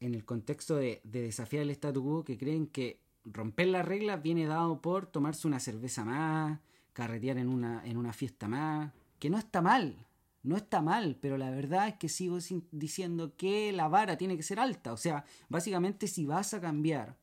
en 0.00 0.14
el 0.14 0.24
contexto 0.24 0.76
de, 0.76 1.00
desafiar 1.04 1.62
el 1.62 1.70
statu 1.70 2.02
quo 2.02 2.24
que 2.24 2.38
creen 2.38 2.66
que 2.66 3.00
romper 3.24 3.68
las 3.68 3.86
reglas 3.86 4.22
viene 4.22 4.46
dado 4.46 4.80
por 4.80 5.06
tomarse 5.06 5.46
una 5.46 5.60
cerveza 5.60 6.04
más, 6.04 6.60
carretear 6.92 7.38
en 7.38 7.48
una, 7.48 7.84
en 7.84 7.96
una 7.96 8.12
fiesta 8.12 8.48
más, 8.48 8.92
que 9.18 9.30
no 9.30 9.38
está 9.38 9.60
mal, 9.60 10.06
no 10.42 10.56
está 10.56 10.80
mal, 10.80 11.18
pero 11.20 11.36
la 11.36 11.50
verdad 11.50 11.88
es 11.88 11.94
que 11.96 12.08
sigo 12.08 12.38
diciendo 12.70 13.34
que 13.36 13.72
la 13.72 13.88
vara 13.88 14.16
tiene 14.16 14.36
que 14.36 14.42
ser 14.42 14.60
alta. 14.60 14.92
O 14.92 14.96
sea, 14.96 15.24
básicamente 15.48 16.06
si 16.06 16.24
vas 16.24 16.54
a 16.54 16.60
cambiar 16.60 17.16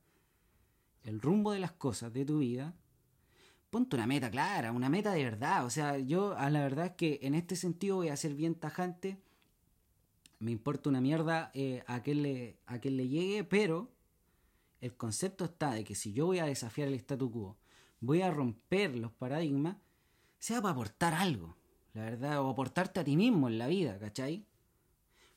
el 1.03 1.21
rumbo 1.21 1.51
de 1.51 1.59
las 1.59 1.71
cosas 1.71 2.11
de 2.13 2.25
tu 2.25 2.39
vida, 2.39 2.75
ponte 3.69 3.95
una 3.95 4.07
meta 4.07 4.29
clara, 4.29 4.71
una 4.71 4.89
meta 4.89 5.11
de 5.11 5.23
verdad. 5.23 5.65
O 5.65 5.69
sea, 5.69 5.97
yo 5.97 6.37
a 6.37 6.49
la 6.49 6.61
verdad 6.61 6.87
es 6.87 6.91
que 6.93 7.19
en 7.21 7.35
este 7.35 7.55
sentido 7.55 7.97
voy 7.97 8.09
a 8.09 8.17
ser 8.17 8.33
bien 8.33 8.55
tajante. 8.55 9.17
Me 10.39 10.51
importa 10.51 10.89
una 10.89 11.01
mierda 11.01 11.51
eh, 11.53 11.83
a, 11.87 12.01
quien 12.03 12.23
le, 12.23 12.57
a 12.65 12.77
le 12.77 13.07
llegue, 13.07 13.43
pero 13.43 13.91
el 14.81 14.95
concepto 14.95 15.45
está 15.45 15.71
de 15.71 15.83
que 15.83 15.95
si 15.95 16.13
yo 16.13 16.27
voy 16.27 16.39
a 16.39 16.45
desafiar 16.45 16.87
el 16.87 16.95
statu 16.95 17.31
quo, 17.31 17.57
voy 18.01 18.21
a 18.21 18.31
romper 18.31 18.95
los 18.95 19.11
paradigmas, 19.11 19.77
sea 20.39 20.61
para 20.61 20.73
aportar 20.73 21.13
algo, 21.13 21.57
la 21.93 22.03
verdad, 22.03 22.41
o 22.41 22.49
aportarte 22.49 22.99
a 22.99 23.03
ti 23.03 23.15
mismo 23.15 23.47
en 23.47 23.57
la 23.57 23.67
vida, 23.67 23.97
¿cachai? 23.97 24.45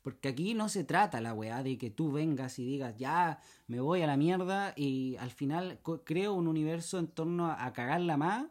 Porque 0.02 0.28
aquí 0.28 0.54
no 0.54 0.68
se 0.68 0.84
trata 0.84 1.20
la 1.20 1.34
weá 1.34 1.62
de 1.62 1.76
que 1.78 1.90
tú 1.90 2.12
vengas 2.12 2.58
y 2.58 2.64
digas, 2.64 2.96
ya, 2.96 3.40
me 3.66 3.80
voy 3.80 4.02
a 4.02 4.06
la 4.06 4.16
mierda 4.16 4.72
y 4.76 5.16
al 5.16 5.30
final 5.30 5.80
creo 6.04 6.34
un 6.34 6.48
universo 6.48 6.98
en 6.98 7.08
torno 7.08 7.50
a, 7.50 7.72
cagarla 7.72 8.16
más 8.16 8.46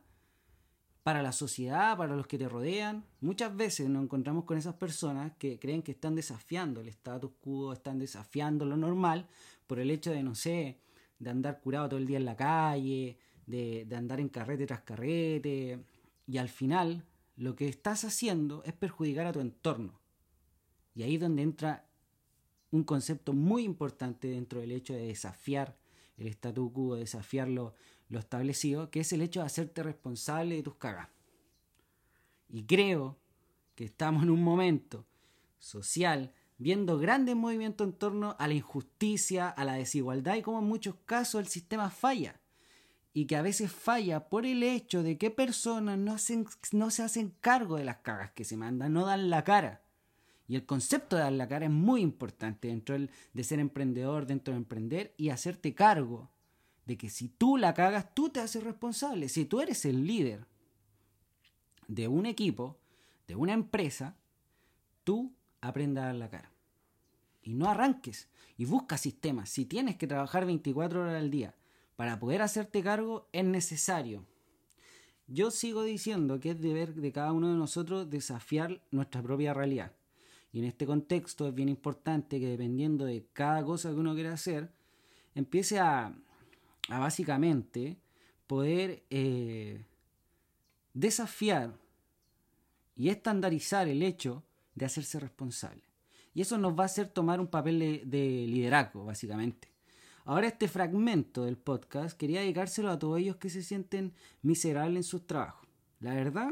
para 1.07 1.23
la 1.23 1.31
sociedad, 1.31 1.95
para 1.95 2.17
los 2.17 2.27
que 2.27 2.37
te 2.37 2.49
rodean. 2.49 3.05
Muchas 3.21 3.55
veces 3.55 3.87
nos 3.87 4.03
encontramos 4.03 4.43
con 4.43 4.57
esas 4.57 4.73
personas 4.73 5.31
que 5.39 5.57
creen 5.57 5.81
que 5.81 5.93
están 5.93 6.15
desafiando 6.15 6.81
el 6.81 6.89
status 6.89 7.31
quo, 7.39 7.71
están 7.71 7.97
desafiando 7.97 8.65
lo 8.65 8.75
normal 8.75 9.25
por 9.67 9.79
el 9.79 9.89
hecho 9.89 10.11
de, 10.11 10.21
no 10.21 10.35
sé, 10.35 10.81
de 11.17 11.29
andar 11.29 11.61
curado 11.61 11.87
todo 11.87 11.97
el 11.97 12.07
día 12.07 12.17
en 12.17 12.25
la 12.25 12.35
calle, 12.35 13.17
de, 13.45 13.85
de 13.85 13.95
andar 13.95 14.19
en 14.19 14.27
carrete 14.27 14.67
tras 14.67 14.81
carrete. 14.81 15.79
Y 16.27 16.39
al 16.39 16.49
final, 16.49 17.05
lo 17.37 17.55
que 17.55 17.69
estás 17.69 18.03
haciendo 18.03 18.61
es 18.65 18.73
perjudicar 18.73 19.27
a 19.27 19.31
tu 19.31 19.39
entorno 19.39 20.01
y 20.93 21.03
ahí 21.03 21.15
es 21.15 21.21
donde 21.21 21.41
entra 21.41 21.85
un 22.69 22.83
concepto 22.83 23.31
muy 23.31 23.63
importante 23.63 24.27
dentro 24.27 24.59
del 24.59 24.73
hecho 24.73 24.93
de 24.93 25.07
desafiar 25.07 25.77
el 26.17 26.27
statu 26.27 26.73
quo, 26.73 26.95
desafiar 26.97 27.47
lo, 27.47 27.75
establecido, 28.09 28.89
que 28.89 29.01
es 29.01 29.11
el 29.11 29.21
hecho 29.21 29.41
de 29.41 29.47
hacerte 29.47 29.83
responsable 29.83 30.55
de 30.55 30.63
tus 30.63 30.75
cagas. 30.75 31.09
Y 32.49 32.63
creo 32.63 33.17
que 33.75 33.85
estamos 33.85 34.23
en 34.23 34.29
un 34.29 34.43
momento 34.43 35.05
social 35.59 36.33
viendo 36.57 36.97
grandes 36.97 37.35
movimientos 37.35 37.87
en 37.87 37.93
torno 37.93 38.35
a 38.39 38.47
la 38.47 38.53
injusticia, 38.53 39.49
a 39.49 39.65
la 39.65 39.73
desigualdad 39.73 40.35
y 40.35 40.41
como 40.41 40.59
en 40.59 40.65
muchos 40.65 40.95
casos 41.05 41.41
el 41.41 41.47
sistema 41.47 41.89
falla. 41.89 42.39
Y 43.13 43.25
que 43.25 43.35
a 43.35 43.41
veces 43.41 43.71
falla 43.71 44.29
por 44.29 44.45
el 44.45 44.63
hecho 44.63 45.03
de 45.03 45.17
que 45.17 45.31
personas 45.31 45.97
no, 45.97 46.15
no 46.71 46.91
se 46.91 47.03
hacen 47.03 47.33
cargo 47.41 47.77
de 47.77 47.83
las 47.83 47.97
cagas 47.97 48.31
que 48.31 48.45
se 48.45 48.57
mandan, 48.57 48.93
no 48.93 49.05
dan 49.05 49.29
la 49.29 49.43
cara. 49.43 49.83
Y 50.47 50.55
el 50.55 50.65
concepto 50.65 51.15
de 51.15 51.23
dar 51.23 51.33
la 51.33 51.47
cara 51.47 51.65
es 51.65 51.71
muy 51.71 52.01
importante 52.01 52.69
dentro 52.69 52.95
de 52.97 53.43
ser 53.43 53.59
emprendedor, 53.59 54.27
dentro 54.27 54.53
de 54.53 54.59
emprender 54.59 55.13
y 55.17 55.29
hacerte 55.29 55.73
cargo 55.73 56.31
de 56.87 56.97
que 56.97 57.09
si 57.09 57.27
tú 57.27 57.57
la 57.57 57.73
cagas, 57.73 58.15
tú 58.15 58.29
te 58.29 58.39
haces 58.39 58.63
responsable. 58.63 59.27
Si 59.27 59.43
tú 59.43 59.59
eres 59.59 59.83
el 59.83 60.07
líder 60.07 60.45
de 61.89 62.07
un 62.07 62.25
equipo, 62.25 62.77
de 63.27 63.35
una 63.35 63.51
empresa, 63.51 64.15
tú 65.03 65.33
aprendas 65.59 66.03
a 66.03 66.07
dar 66.07 66.15
la 66.15 66.29
cara. 66.29 66.49
Y 67.43 67.55
no 67.55 67.69
arranques 67.69 68.29
y 68.57 68.63
busca 68.63 68.97
sistemas. 68.97 69.49
Si 69.49 69.65
tienes 69.65 69.97
que 69.97 70.07
trabajar 70.07 70.45
24 70.45 71.01
horas 71.01 71.15
al 71.15 71.29
día 71.29 71.55
para 71.97 72.19
poder 72.19 72.41
hacerte 72.41 72.81
cargo, 72.81 73.27
es 73.33 73.43
necesario. 73.43 74.25
Yo 75.27 75.51
sigo 75.51 75.83
diciendo 75.83 76.39
que 76.39 76.51
es 76.51 76.61
deber 76.61 76.95
de 76.95 77.11
cada 77.11 77.33
uno 77.33 77.51
de 77.51 77.57
nosotros 77.57 78.09
desafiar 78.09 78.81
nuestra 78.91 79.21
propia 79.21 79.53
realidad. 79.53 79.91
Y 80.53 80.59
en 80.59 80.65
este 80.65 80.85
contexto 80.85 81.49
es 81.49 81.53
bien 81.53 81.67
importante 81.67 82.39
que 82.39 82.47
dependiendo 82.47 83.03
de 83.03 83.27
cada 83.33 83.65
cosa 83.65 83.89
que 83.89 83.97
uno 83.97 84.13
quiera 84.13 84.31
hacer, 84.31 84.71
empiece 85.35 85.79
a, 85.79 86.15
básicamente 86.87 87.97
poder 88.47 89.03
eh, 89.09 89.83
desafiar 90.93 91.73
y 92.95 93.09
estandarizar 93.09 93.87
el 93.87 94.01
hecho 94.01 94.43
de 94.75 94.85
hacerse 94.85 95.19
responsable. 95.19 95.83
Y 96.33 96.41
eso 96.41 96.57
nos 96.57 96.77
va 96.77 96.83
a 96.83 96.85
hacer 96.85 97.07
tomar 97.07 97.39
un 97.39 97.47
papel 97.47 97.79
de, 97.79 98.03
de, 98.05 98.45
liderazgo, 98.47 99.05
básicamente. 99.05 99.69
Ahora 100.25 100.47
este 100.47 100.67
fragmento 100.67 101.45
del 101.45 101.57
podcast 101.57 102.17
quería 102.17 102.41
dedicárselo 102.41 102.91
a 102.91 102.99
todos 102.99 103.19
ellos 103.19 103.37
que 103.37 103.49
se 103.49 103.63
sienten 103.63 104.13
miserables 104.41 104.97
en 104.97 105.03
sus 105.03 105.25
trabajos. 105.25 105.67
La 105.99 106.13
verdad 106.13 106.51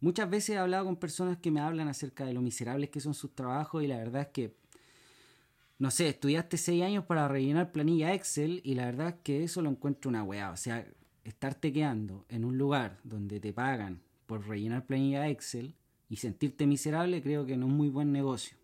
Muchas 0.00 0.28
veces 0.28 0.50
he 0.50 0.58
hablado 0.58 0.84
con 0.84 0.96
personas 0.96 1.38
que 1.38 1.50
me 1.50 1.60
hablan 1.60 1.88
acerca 1.88 2.26
de 2.26 2.34
lo 2.34 2.42
miserables 2.42 2.90
que 2.90 3.00
son 3.00 3.14
sus 3.14 3.34
trabajos 3.34 3.82
y 3.82 3.86
la 3.86 3.96
verdad 3.96 4.22
es 4.22 4.28
que, 4.28 4.54
no 5.78 5.90
sé, 5.90 6.08
estudiaste 6.08 6.56
seis 6.56 6.82
años 6.82 7.04
para 7.04 7.28
rellenar 7.28 7.70
planilla 7.70 8.14
Excel 8.14 8.60
y 8.64 8.74
la 8.74 8.86
verdad 8.86 9.08
es 9.08 9.14
que 9.22 9.44
eso 9.44 9.60
lo 9.60 9.68
encuentro 9.68 10.08
una 10.08 10.22
weá. 10.22 10.50
O 10.50 10.56
sea, 10.56 10.86
estarte 11.24 11.72
quedando 11.72 12.24
en 12.28 12.44
un 12.44 12.56
lugar 12.56 12.98
donde 13.04 13.40
te 13.40 13.52
pagan 13.52 14.00
por 14.26 14.46
rellenar 14.48 14.86
planilla 14.86 15.28
Excel 15.28 15.74
y 16.08 16.16
sentirte 16.16 16.66
miserable 16.66 17.22
creo 17.22 17.44
que 17.44 17.56
no 17.56 17.66
es 17.66 17.72
muy 17.72 17.88
buen 17.88 18.10
negocio. 18.10 18.56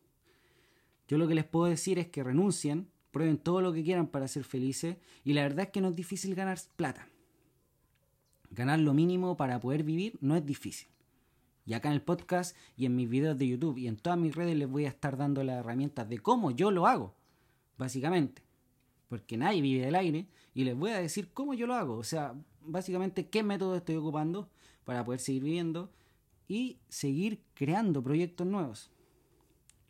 Yo 1.07 1.19
lo 1.19 1.29
que 1.29 1.35
les 1.35 1.45
puedo 1.45 1.67
decir 1.67 1.99
es 1.99 2.09
que 2.09 2.23
renuncien, 2.23 2.89
prueben 3.11 3.37
todo 3.37 3.61
lo 3.61 3.75
que 3.75 3.85
quieran 3.85 4.07
para 4.07 4.27
ser 4.27 4.45
felices 4.45 4.97
y 5.23 5.35
la 5.35 5.43
verdad 5.43 5.67
es 5.67 5.71
que 5.71 5.83
no 5.83 5.89
es 5.89 5.97
difícil 5.97 6.35
ganar 6.35 6.59
plata. 6.77 7.09
Ganar 8.51 8.79
lo 8.79 8.95
mínimo 8.95 9.37
para 9.37 9.61
poder 9.61 9.83
vivir 9.83 10.17
no 10.23 10.35
es 10.35 10.47
difícil. 10.47 10.89
Y 11.65 11.75
acá 11.75 11.89
en 11.89 11.95
el 11.95 12.03
podcast 12.03 12.57
y 12.77 12.87
en 12.87 12.97
mis 12.97 13.09
videos 13.09 13.39
de 13.39 13.47
YouTube 13.47 13.79
y 13.79 13.87
en 13.87 13.97
todas 13.97 14.19
mis 14.19 14.35
redes 14.35 14.57
les 14.57 14.69
voy 14.69 14.85
a 14.85 14.89
estar 14.89 15.17
dando 15.17 15.45
las 15.45 15.61
herramientas 15.61 16.09
de 16.09 16.19
cómo 16.19 16.51
yo 16.51 16.71
lo 16.71 16.87
hago, 16.87 17.15
básicamente. 17.79 18.43
Porque 19.09 19.37
nadie 19.37 19.63
vive 19.63 19.85
del 19.85 19.95
aire 19.95 20.27
y 20.55 20.65
les 20.65 20.77
voy 20.77 20.91
a 20.91 21.01
decir 21.01 21.31
cómo 21.33 21.55
yo 21.55 21.67
lo 21.67 21.75
hago. 21.75 21.97
O 21.99 22.05
sea, 22.05 22.35
básicamente 22.63 23.29
qué 23.29 23.43
método 23.43 23.77
estoy 23.77 23.97
ocupando 23.97 24.49
para 24.85 25.05
poder 25.05 25.21
seguir 25.21 25.45
viviendo 25.45 25.93
y 26.49 26.79
seguir 26.89 27.43
creando 27.55 28.03
proyectos 28.03 28.47
nuevos. 28.47 28.91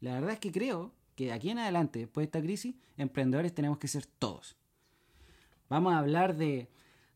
La 0.00 0.14
verdad 0.14 0.32
es 0.32 0.40
que 0.40 0.52
creo 0.52 0.92
que 1.14 1.26
de 1.26 1.32
aquí 1.32 1.50
en 1.50 1.58
adelante, 1.58 2.00
después 2.00 2.24
de 2.24 2.26
esta 2.26 2.42
crisis, 2.42 2.74
emprendedores 2.96 3.54
tenemos 3.54 3.78
que 3.78 3.88
ser 3.88 4.04
todos. 4.06 4.56
Vamos 5.70 5.94
a 5.94 5.98
hablar 5.98 6.36
de 6.36 6.68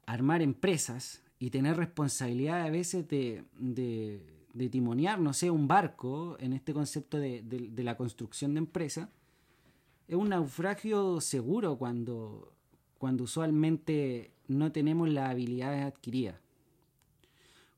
armar 0.06 0.40
empresas 0.40 1.22
y 1.38 1.50
tener 1.50 1.76
responsabilidad 1.76 2.62
a 2.62 2.70
veces 2.70 3.06
de 3.08 3.44
de 3.58 4.35
timonear, 4.70 5.20
no 5.20 5.32
sé, 5.32 5.50
un 5.50 5.68
barco 5.68 6.36
en 6.40 6.52
este 6.52 6.72
concepto 6.72 7.18
de, 7.18 7.42
la 7.76 7.96
construcción 7.96 8.54
de 8.54 8.58
empresa, 8.58 9.10
es 10.08 10.16
un 10.16 10.30
naufragio 10.30 11.20
seguro 11.20 11.76
cuando, 11.76 12.52
cuando 12.98 13.24
usualmente 13.24 14.32
no 14.48 14.72
tenemos 14.72 15.08
las 15.08 15.30
habilidades 15.30 15.84
adquiridas. 15.84 16.36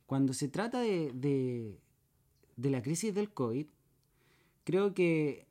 Cuando 0.06 0.32
se 0.32 0.48
trata 0.48 0.80
de, 0.80 1.12
de, 2.56 2.70
la 2.70 2.82
crisis 2.82 3.14
del 3.14 3.30
COVID, 3.30 3.66
creo 4.64 4.94
que, 4.94 5.46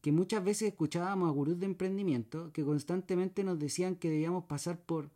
que 0.00 0.12
muchas 0.12 0.44
veces 0.44 0.68
escuchábamos 0.68 1.28
a 1.28 1.32
gurús 1.32 1.58
de 1.58 1.66
emprendimiento 1.66 2.52
que 2.52 2.64
constantemente 2.64 3.44
nos 3.44 3.58
decían 3.58 3.96
que 3.96 4.10
debíamos 4.10 4.44
pasar 4.44 4.78
por, 4.78 5.10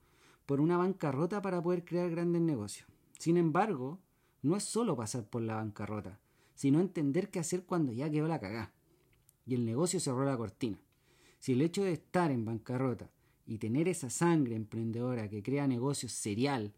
por 0.45 0.61
una 0.61 0.77
bancarrota 0.77 1.41
para 1.41 1.63
poder 1.63 1.85
crear 1.85 2.11
grandes 2.11 2.43
negocios. 2.43 2.89
Sin 3.19 3.37
embargo, 3.37 3.99
no 4.47 4.57
es 4.57 4.65
solo 4.65 4.97
pasar 4.97 5.25
por 5.25 5.43
la 5.43 5.57
bancarrota, 5.57 6.19
sino 6.55 6.81
entender 6.81 7.31
qué 7.31 7.39
hacer 7.41 7.65
cuando 7.65 7.93
ya 7.93 8.11
quedó 8.11 8.29
la 8.29 8.41
cagá 8.41 8.73
y 9.47 9.55
el 9.55 9.65
negocio 9.65 10.01
cerró 10.01 10.25
la 10.25 10.37
cortina. 10.37 10.79
Si 11.39 11.53
el 11.53 11.63
hecho 11.63 11.85
de 11.85 11.93
estar 11.93 12.31
en 12.31 12.45
bancarrota 12.45 13.09
y 13.47 13.59
tener 13.59 13.89
esa 13.89 14.11
sangre 14.11 14.57
emprendedora 14.57 15.29
que 15.29 15.43
crea 15.43 15.67
negocios 15.67 16.13
serial, 16.13 16.73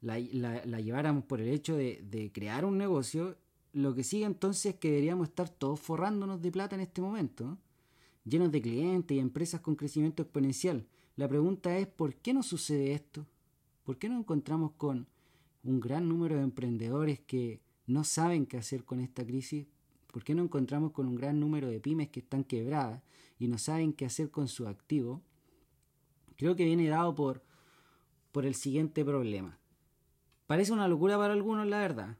la, 0.00 0.18
lleváramos 0.18 1.24
por 1.24 1.40
el 1.40 1.48
hecho 1.48 1.76
de, 1.76 2.02
de, 2.08 2.30
crear 2.32 2.64
un 2.64 2.78
negocio, 2.78 3.36
lo 3.72 3.94
que 3.94 4.04
sigue 4.04 4.24
entonces 4.24 4.74
es 4.74 4.80
que 4.80 4.90
deberíamos 4.90 5.28
estar 5.28 5.48
todos 5.48 5.80
forrándonos 5.80 6.40
de 6.40 6.52
plata 6.52 6.74
en 6.74 6.82
este 6.82 7.00
momento, 7.00 7.58
llenos 8.24 8.50
de 8.50 8.62
clientes 8.62 9.16
y 9.16 9.20
empresas 9.20 9.60
con 9.60 9.76
crecimiento 9.76 10.22
exponencial. 10.22 10.86
La 11.16 11.28
pregunta 11.28 11.76
es, 11.78 11.86
¿por 11.86 12.14
qué 12.14 12.32
no 12.32 12.42
sucede 12.42 12.92
esto? 12.92 13.26
¿Por 13.84 13.98
qué 13.98 14.08
no 14.08 14.18
encontramos 14.18 14.72
con 14.76 15.06
un 15.68 15.80
gran 15.80 16.08
número 16.08 16.36
de 16.36 16.42
emprendedores 16.42 17.20
que 17.20 17.60
no 17.86 18.02
saben 18.02 18.46
qué 18.46 18.56
hacer 18.56 18.84
con 18.84 19.00
esta 19.00 19.24
crisis? 19.24 19.66
¿Por 20.10 20.24
qué 20.24 20.34
no 20.34 20.42
encontramos 20.42 20.92
con 20.92 21.06
un 21.06 21.14
gran 21.14 21.38
número 21.38 21.68
de 21.68 21.78
pymes 21.78 22.08
que 22.08 22.20
están 22.20 22.42
quebradas 22.42 23.02
y 23.38 23.48
no 23.48 23.58
saben 23.58 23.92
qué 23.92 24.06
hacer 24.06 24.30
con 24.30 24.48
su 24.48 24.66
activo? 24.66 25.22
Creo 26.36 26.56
que 26.56 26.64
viene 26.64 26.88
dado 26.88 27.14
por, 27.14 27.42
por 28.32 28.46
el 28.46 28.54
siguiente 28.54 29.04
problema. 29.04 29.58
Parece 30.46 30.72
una 30.72 30.88
locura 30.88 31.18
para 31.18 31.34
algunos, 31.34 31.66
la 31.66 31.80
verdad. 31.80 32.16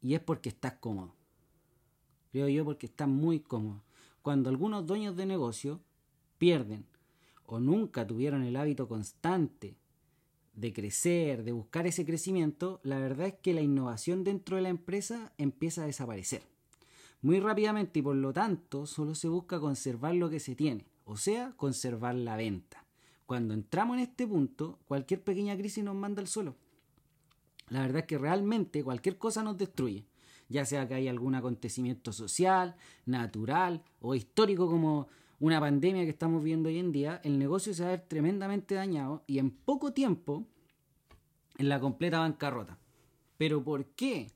Y 0.00 0.14
es 0.14 0.20
porque 0.20 0.48
estás 0.48 0.74
cómodo. 0.74 1.14
Creo 2.32 2.48
yo 2.48 2.64
porque 2.64 2.86
estás 2.86 3.08
muy 3.08 3.40
cómodo. 3.40 3.84
cuando 4.22 4.48
algunos 4.48 4.86
dueños 4.86 5.16
de 5.16 5.26
negocio 5.26 5.82
pierden 6.38 6.86
o 7.44 7.60
nunca 7.60 8.06
tuvieron 8.06 8.42
el 8.42 8.56
hábito 8.56 8.88
constante 8.88 9.76
de 10.54 10.72
crecer, 10.72 11.44
de 11.44 11.52
buscar 11.52 11.86
ese 11.86 12.06
crecimiento, 12.06 12.80
la 12.82 12.98
verdad 12.98 13.28
es 13.28 13.34
que 13.34 13.54
la 13.54 13.60
innovación 13.60 14.24
dentro 14.24 14.56
de 14.56 14.62
la 14.62 14.68
empresa 14.68 15.32
empieza 15.38 15.82
a 15.82 15.86
desaparecer. 15.86 16.42
Muy 17.22 17.40
rápidamente 17.40 18.00
y 18.00 18.02
por 18.02 18.16
lo 18.16 18.32
tanto 18.32 18.86
solo 18.86 19.14
se 19.14 19.28
busca 19.28 19.58
conservar 19.58 20.14
lo 20.14 20.30
que 20.30 20.40
se 20.40 20.54
tiene, 20.54 20.86
o 21.04 21.16
sea, 21.16 21.52
conservar 21.56 22.14
la 22.14 22.36
venta. 22.36 22.84
Cuando 23.26 23.54
entramos 23.54 23.96
en 23.96 24.02
este 24.02 24.26
punto, 24.26 24.78
cualquier 24.86 25.22
pequeña 25.22 25.56
crisis 25.56 25.82
nos 25.82 25.94
manda 25.94 26.20
al 26.20 26.28
suelo. 26.28 26.56
La 27.68 27.80
verdad 27.80 28.00
es 28.00 28.06
que 28.06 28.18
realmente 28.18 28.84
cualquier 28.84 29.16
cosa 29.16 29.42
nos 29.42 29.56
destruye, 29.56 30.04
ya 30.48 30.66
sea 30.66 30.86
que 30.86 30.94
haya 30.94 31.10
algún 31.10 31.34
acontecimiento 31.34 32.12
social, 32.12 32.76
natural 33.06 33.82
o 34.00 34.14
histórico 34.14 34.68
como 34.68 35.08
una 35.44 35.60
pandemia 35.60 36.04
que 36.04 36.10
estamos 36.10 36.42
viendo 36.42 36.70
hoy 36.70 36.78
en 36.78 36.90
día, 36.90 37.20
el 37.22 37.38
negocio 37.38 37.74
se 37.74 37.82
va 37.82 37.88
a 37.88 37.92
ver 37.92 38.00
tremendamente 38.00 38.76
dañado 38.76 39.24
y 39.26 39.38
en 39.38 39.50
poco 39.50 39.92
tiempo 39.92 40.46
en 41.58 41.68
la 41.68 41.78
completa 41.78 42.20
bancarrota. 42.20 42.78
¿Pero 43.36 43.62
por 43.62 43.84
qué? 43.88 44.30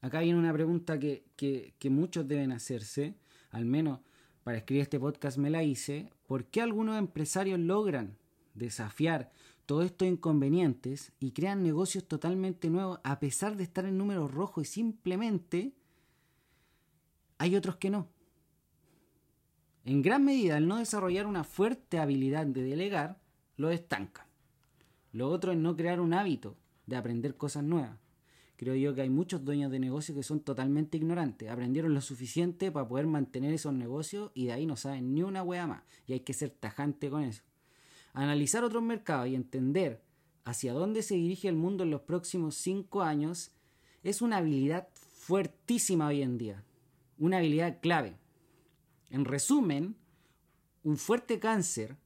Acá 0.00 0.18
viene 0.18 0.40
una 0.40 0.52
pregunta 0.52 0.98
que, 0.98 1.22
que 1.36 1.90
muchos 1.90 2.26
deben 2.26 2.50
hacerse, 2.50 3.14
al 3.52 3.66
menos 3.66 4.00
para 4.42 4.58
escribir 4.58 4.82
este 4.82 4.98
podcast 4.98 5.38
me 5.38 5.48
la 5.48 5.62
hice, 5.62 6.10
¿por 6.26 6.46
qué 6.46 6.60
algunos 6.60 6.98
empresarios 6.98 7.60
logran 7.60 8.16
desafiar 8.54 9.30
todos 9.64 9.84
estos 9.84 10.08
inconvenientes 10.08 11.12
y 11.20 11.30
crean 11.30 11.62
negocios 11.62 12.08
totalmente 12.08 12.68
nuevos 12.68 12.98
a 13.04 13.20
pesar 13.20 13.56
de 13.56 13.62
estar 13.62 13.84
en 13.84 13.96
números 13.96 14.28
rojos 14.32 14.66
y 14.66 14.72
simplemente 14.72 15.72
hay 17.38 17.54
otros 17.54 17.76
que 17.76 17.90
no? 17.90 18.08
En 19.84 20.02
gran 20.02 20.24
medida, 20.24 20.58
el 20.58 20.68
no 20.68 20.76
desarrollar 20.76 21.26
una 21.26 21.44
fuerte 21.44 21.98
habilidad 21.98 22.46
de 22.46 22.62
delegar 22.62 23.20
lo 23.56 23.70
estanca. 23.70 24.26
Lo 25.12 25.28
otro 25.28 25.52
es 25.52 25.58
no 25.58 25.76
crear 25.76 26.00
un 26.00 26.14
hábito 26.14 26.56
de 26.86 26.96
aprender 26.96 27.36
cosas 27.36 27.64
nuevas. 27.64 27.98
Creo 28.56 28.76
yo 28.76 28.94
que 28.94 29.02
hay 29.02 29.10
muchos 29.10 29.44
dueños 29.44 29.72
de 29.72 29.80
negocios 29.80 30.16
que 30.16 30.22
son 30.22 30.38
totalmente 30.38 30.96
ignorantes. 30.96 31.50
Aprendieron 31.50 31.94
lo 31.94 32.00
suficiente 32.00 32.70
para 32.70 32.86
poder 32.86 33.08
mantener 33.08 33.52
esos 33.52 33.72
negocios 33.72 34.30
y 34.34 34.46
de 34.46 34.52
ahí 34.52 34.66
no 34.66 34.76
saben 34.76 35.14
ni 35.14 35.24
una 35.24 35.42
wea 35.42 35.66
más. 35.66 35.82
Y 36.06 36.12
hay 36.12 36.20
que 36.20 36.32
ser 36.32 36.50
tajante 36.50 37.10
con 37.10 37.24
eso. 37.24 37.42
Analizar 38.12 38.62
otros 38.62 38.84
mercados 38.84 39.26
y 39.26 39.34
entender 39.34 40.00
hacia 40.44 40.74
dónde 40.74 41.02
se 41.02 41.16
dirige 41.16 41.48
el 41.48 41.56
mundo 41.56 41.82
en 41.82 41.90
los 41.90 42.02
próximos 42.02 42.54
cinco 42.54 43.02
años 43.02 43.50
es 44.04 44.22
una 44.22 44.36
habilidad 44.36 44.88
fuertísima 44.94 46.06
hoy 46.06 46.22
en 46.22 46.38
día. 46.38 46.64
Una 47.18 47.38
habilidad 47.38 47.80
clave. 47.80 48.16
En 49.12 49.26
resumen, 49.26 49.94
un 50.84 50.96
fuerte 50.96 51.38
cáncer 51.38 51.98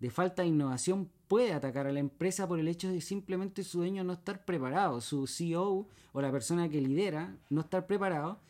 de 0.00 0.10
falta 0.10 0.42
de 0.42 0.48
innovación 0.48 1.08
puede 1.28 1.52
atacar 1.52 1.86
a 1.86 1.92
la 1.92 2.00
empresa 2.00 2.48
por 2.48 2.58
el 2.58 2.66
hecho 2.66 2.90
de 2.90 3.00
simplemente 3.00 3.62
su 3.62 3.78
dueño 3.78 4.02
no 4.02 4.14
estar 4.14 4.44
preparado, 4.44 5.00
su 5.00 5.28
CEO 5.28 5.86
o 6.12 6.20
la 6.20 6.32
persona 6.32 6.68
que 6.68 6.80
lidera 6.80 7.38
no 7.50 7.60
estar 7.60 7.86
preparado 7.86 8.40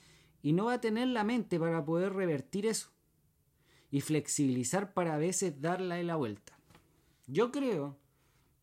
y 0.42 0.54
no 0.54 0.64
va 0.64 0.75
a 0.75 0.80
tener 0.80 1.09
la 1.09 1.25
mente 1.25 1.61
para 1.61 1.85
poder 1.85 2.14
revertir 2.14 2.64
eso 2.64 2.88
y 3.90 4.00
flexibilizar 4.00 4.95
para 4.95 5.16
a 5.16 5.19
veces 5.19 5.61
darle 5.61 6.02
la 6.02 6.16
vuelta. 6.16 6.59
Yo 7.26 7.52
creo, 7.52 7.99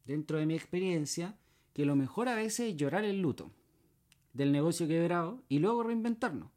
dentro 0.06 0.40
de 0.40 0.48
mi 0.48 0.56
experiencia, 0.56 1.38
que 1.74 1.86
lo 1.86 1.96
mejor 1.96 2.28
a 2.28 2.34
veces 2.34 2.72
es 2.72 2.76
llorar 2.76 3.06
el 3.06 3.22
luto 3.22 3.52
del 4.34 4.52
negocio 4.52 4.88
quebrado 4.88 5.44
y 5.48 5.60
luego 5.60 5.84
reinventarnos 5.84 6.57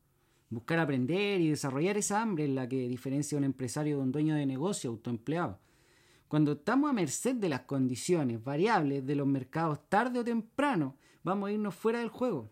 buscar 0.51 0.81
aprender 0.81 1.41
y 1.41 1.49
desarrollar 1.49 1.97
esa 1.97 2.21
hambre 2.21 2.45
en 2.45 2.57
la 2.57 2.69
que 2.69 2.89
diferencia 2.89 3.39
un 3.39 3.45
empresario 3.45 3.97
de 3.97 4.03
un 4.03 4.13
dueño 4.13 4.35
de 4.35 4.47
negocio 4.47 4.91
autoempleado. 4.91 5.61
Cuando 6.29 6.53
estamos 6.53 6.91
a 6.91 6.93
merced 6.93 7.37
de 7.37 7.49
las 7.49 7.63
condiciones 7.63 8.43
variables 8.43 9.07
de 9.07 9.15
los 9.15 9.27
mercados 9.27 9.89
tarde 9.89 10.19
o 10.19 10.25
temprano, 10.25 10.97
vamos 11.23 11.49
a 11.49 11.53
irnos 11.53 11.75
fuera 11.75 12.01
del 12.01 12.09
juego. 12.09 12.51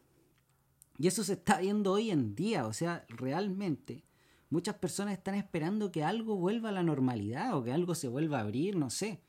Y 0.97 1.07
eso 1.07 1.23
se 1.23 1.35
está 1.35 1.61
viendo 1.61 1.93
hoy 1.93 2.11
en 2.11 2.35
día, 2.35 2.67
o 2.67 2.73
sea, 2.73 3.05
realmente 3.09 4.05
muchas 4.51 4.77
personas 4.77 5.15
están 5.15 5.35
esperando 5.35 5.93
que 5.93 6.03
algo 6.03 6.37
vuelva 6.37 6.71
a 6.71 6.73
la 6.73 6.83
normalidad 6.83 7.57
o 7.57 7.63
que 7.63 7.73
algo 7.73 7.95
se 7.95 8.09
vuelva 8.09 8.39
a 8.39 8.43
abrir, 8.43 8.77
no 8.77 8.91
sé. 8.91 9.21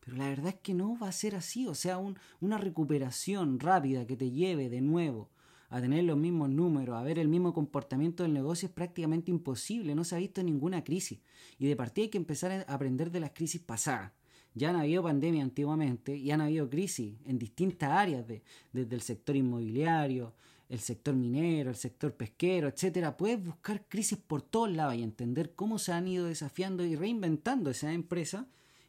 Pero 0.00 0.16
la 0.16 0.28
verdad 0.28 0.48
es 0.48 0.60
que 0.60 0.72
no 0.72 0.98
va 0.98 1.08
a 1.08 1.12
ser 1.12 1.34
así, 1.34 1.66
o 1.66 1.74
sea, 1.74 1.98
una 2.40 2.58
recuperación 2.58 3.60
rápida 3.60 4.06
que 4.06 4.16
te 4.16 4.30
lleve 4.30 4.70
de 4.70 4.80
nuevo 4.80 5.30
a 5.70 5.80
tener 5.80 6.04
los 6.04 6.18
mismos 6.18 6.50
números, 6.50 6.96
a 6.96 7.02
ver 7.02 7.18
el 7.18 7.28
mismo 7.28 7.54
comportamiento 7.54 8.24
del 8.24 8.32
negocio 8.32 8.66
es 8.66 8.74
prácticamente 8.74 9.30
imposible, 9.30 9.94
no 9.94 10.02
se 10.02 10.16
ha 10.16 10.18
visto 10.18 10.42
ninguna 10.42 10.82
crisis. 10.82 11.20
Y 11.58 11.68
de 11.68 11.76
partida 11.76 12.04
hay 12.04 12.10
que 12.10 12.18
empezar 12.18 12.50
a 12.50 12.74
aprender 12.74 13.12
de 13.12 13.20
las 13.20 13.30
crisis 13.30 13.60
pasadas. 13.60 14.12
Ya 14.52 14.70
han 14.70 14.76
habido 14.76 15.04
pandemia 15.04 15.44
antiguamente 15.44 16.16
y 16.16 16.32
han 16.32 16.40
habido 16.40 16.68
crisis 16.68 17.14
en 17.24 17.38
distintas 17.38 17.90
áreas, 17.90 18.26
de, 18.26 18.42
desde 18.72 18.96
el 18.96 19.00
sector 19.00 19.36
inmobiliario, 19.36 20.34
el 20.68 20.80
sector 20.80 21.14
minero, 21.14 21.70
el 21.70 21.76
sector 21.76 22.14
pesquero, 22.14 22.66
etcétera. 22.66 23.16
Puedes 23.16 23.44
buscar 23.44 23.86
crisis 23.88 24.18
por 24.18 24.42
todos 24.42 24.72
lados 24.72 24.96
y 24.96 25.04
entender 25.04 25.54
cómo 25.54 25.78
se 25.78 25.92
han 25.92 26.08
ido 26.08 26.26
desafiando 26.26 26.84
y 26.84 26.96
reinventando 26.96 27.70
esas 27.70 27.94
empresas 27.94 28.46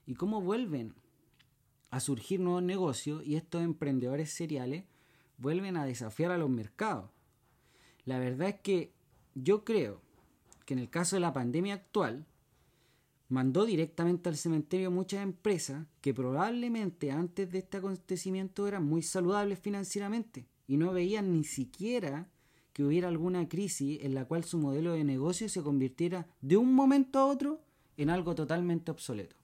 y 0.07 0.15
cómo 0.15 0.41
vuelven 0.41 0.95
a 1.91 1.99
surgir 1.99 2.39
nuevos 2.39 2.63
negocios 2.63 3.23
y 3.23 3.35
estos 3.35 3.61
emprendedores 3.61 4.31
seriales 4.31 4.85
vuelven 5.41 5.75
a 5.75 5.85
desafiar 5.85 6.31
a 6.31 6.37
los 6.37 6.49
mercados. 6.49 7.09
La 8.05 8.19
verdad 8.19 8.49
es 8.49 8.59
que 8.61 8.93
yo 9.35 9.63
creo 9.63 10.01
que 10.65 10.73
en 10.73 10.79
el 10.79 10.89
caso 10.89 11.15
de 11.15 11.19
la 11.19 11.33
pandemia 11.33 11.73
actual, 11.73 12.25
mandó 13.27 13.65
directamente 13.65 14.29
al 14.29 14.37
cementerio 14.37 14.91
muchas 14.91 15.23
empresas 15.23 15.87
que 16.01 16.13
probablemente 16.13 17.11
antes 17.11 17.49
de 17.51 17.59
este 17.59 17.77
acontecimiento 17.77 18.67
eran 18.67 18.85
muy 18.85 19.01
saludables 19.01 19.57
financieramente 19.57 20.47
y 20.67 20.77
no 20.77 20.91
veían 20.91 21.33
ni 21.33 21.43
siquiera 21.43 22.29
que 22.73 22.83
hubiera 22.83 23.07
alguna 23.07 23.47
crisis 23.47 23.99
en 24.01 24.15
la 24.15 24.25
cual 24.25 24.43
su 24.43 24.57
modelo 24.57 24.93
de 24.93 25.03
negocio 25.03 25.49
se 25.49 25.63
convirtiera 25.63 26.27
de 26.41 26.57
un 26.57 26.73
momento 26.73 27.19
a 27.19 27.25
otro 27.25 27.63
en 27.97 28.09
algo 28.09 28.35
totalmente 28.35 28.91
obsoleto. 28.91 29.35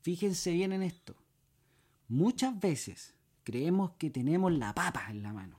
Fíjense 0.00 0.52
bien 0.52 0.72
en 0.72 0.82
esto. 0.82 1.14
Muchas 2.08 2.58
veces 2.58 3.14
creemos 3.44 3.92
que 3.98 4.10
tenemos 4.10 4.52
la 4.52 4.74
papa 4.74 5.06
en 5.10 5.22
la 5.22 5.32
mano, 5.32 5.58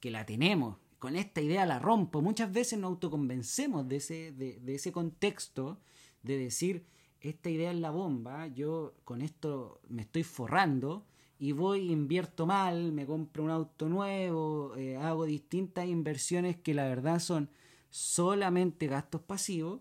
que 0.00 0.10
la 0.10 0.24
tenemos, 0.26 0.76
con 0.98 1.16
esta 1.16 1.40
idea 1.42 1.66
la 1.66 1.78
rompo. 1.78 2.22
Muchas 2.22 2.52
veces 2.52 2.78
nos 2.78 2.88
autoconvencemos 2.88 3.86
de 3.88 3.96
ese, 3.96 4.32
de, 4.32 4.74
ese 4.74 4.90
contexto 4.90 5.78
de 6.22 6.38
decir, 6.38 6.86
esta 7.20 7.50
idea 7.50 7.70
es 7.72 7.78
la 7.78 7.90
bomba, 7.90 8.46
yo 8.46 8.94
con 9.04 9.20
esto 9.20 9.80
me 9.88 10.02
estoy 10.02 10.22
forrando 10.22 11.04
y 11.38 11.52
voy, 11.52 11.90
invierto 11.90 12.46
mal, 12.46 12.92
me 12.92 13.04
compro 13.06 13.44
un 13.44 13.50
auto 13.50 13.88
nuevo, 13.88 14.74
eh, 14.76 14.96
hago 14.96 15.26
distintas 15.26 15.86
inversiones 15.86 16.56
que 16.56 16.74
la 16.74 16.84
verdad 16.84 17.18
son 17.18 17.50
solamente 17.90 18.86
gastos 18.86 19.20
pasivos 19.20 19.80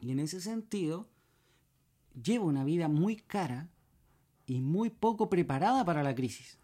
y 0.00 0.10
en 0.10 0.20
ese 0.20 0.40
sentido 0.40 1.08
llevo 2.22 2.46
una 2.46 2.64
vida 2.64 2.88
muy 2.88 3.16
cara 3.16 3.70
y 4.46 4.60
muy 4.60 4.90
poco 4.90 5.28
preparada 5.28 5.84
para 5.84 6.02
la 6.02 6.14
crisis. 6.14 6.58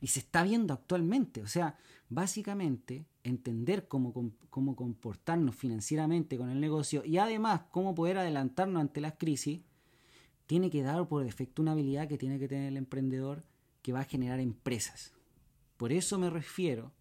Y 0.00 0.08
se 0.08 0.20
está 0.20 0.42
viendo 0.42 0.74
actualmente. 0.74 1.40
O 1.42 1.46
sea, 1.46 1.78
básicamente 2.08 3.06
entender 3.22 3.88
cómo, 3.88 4.12
cómo 4.50 4.76
comportarnos 4.76 5.54
financieramente 5.54 6.36
con 6.36 6.50
el 6.50 6.60
negocio 6.60 7.04
y 7.04 7.18
además 7.18 7.62
cómo 7.70 7.94
poder 7.94 8.18
adelantarnos 8.18 8.80
ante 8.80 9.00
las 9.00 9.14
crisis, 9.14 9.60
tiene 10.46 10.70
que 10.70 10.82
dar 10.82 11.08
por 11.08 11.24
defecto 11.24 11.62
una 11.62 11.72
habilidad 11.72 12.08
que 12.08 12.18
tiene 12.18 12.38
que 12.38 12.48
tener 12.48 12.68
el 12.68 12.76
emprendedor 12.76 13.44
que 13.82 13.92
va 13.92 14.00
a 14.00 14.04
generar 14.04 14.40
empresas. 14.40 15.12
Por 15.76 15.92
eso 15.92 16.18
me 16.18 16.30
refiero 16.30 16.92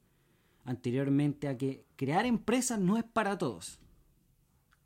anteriormente 0.65 1.47
a 1.47 1.57
que 1.57 1.85
crear 1.95 2.25
empresas 2.25 2.79
no 2.79 2.97
es 2.97 3.03
para 3.03 3.37
todos. 3.37 3.79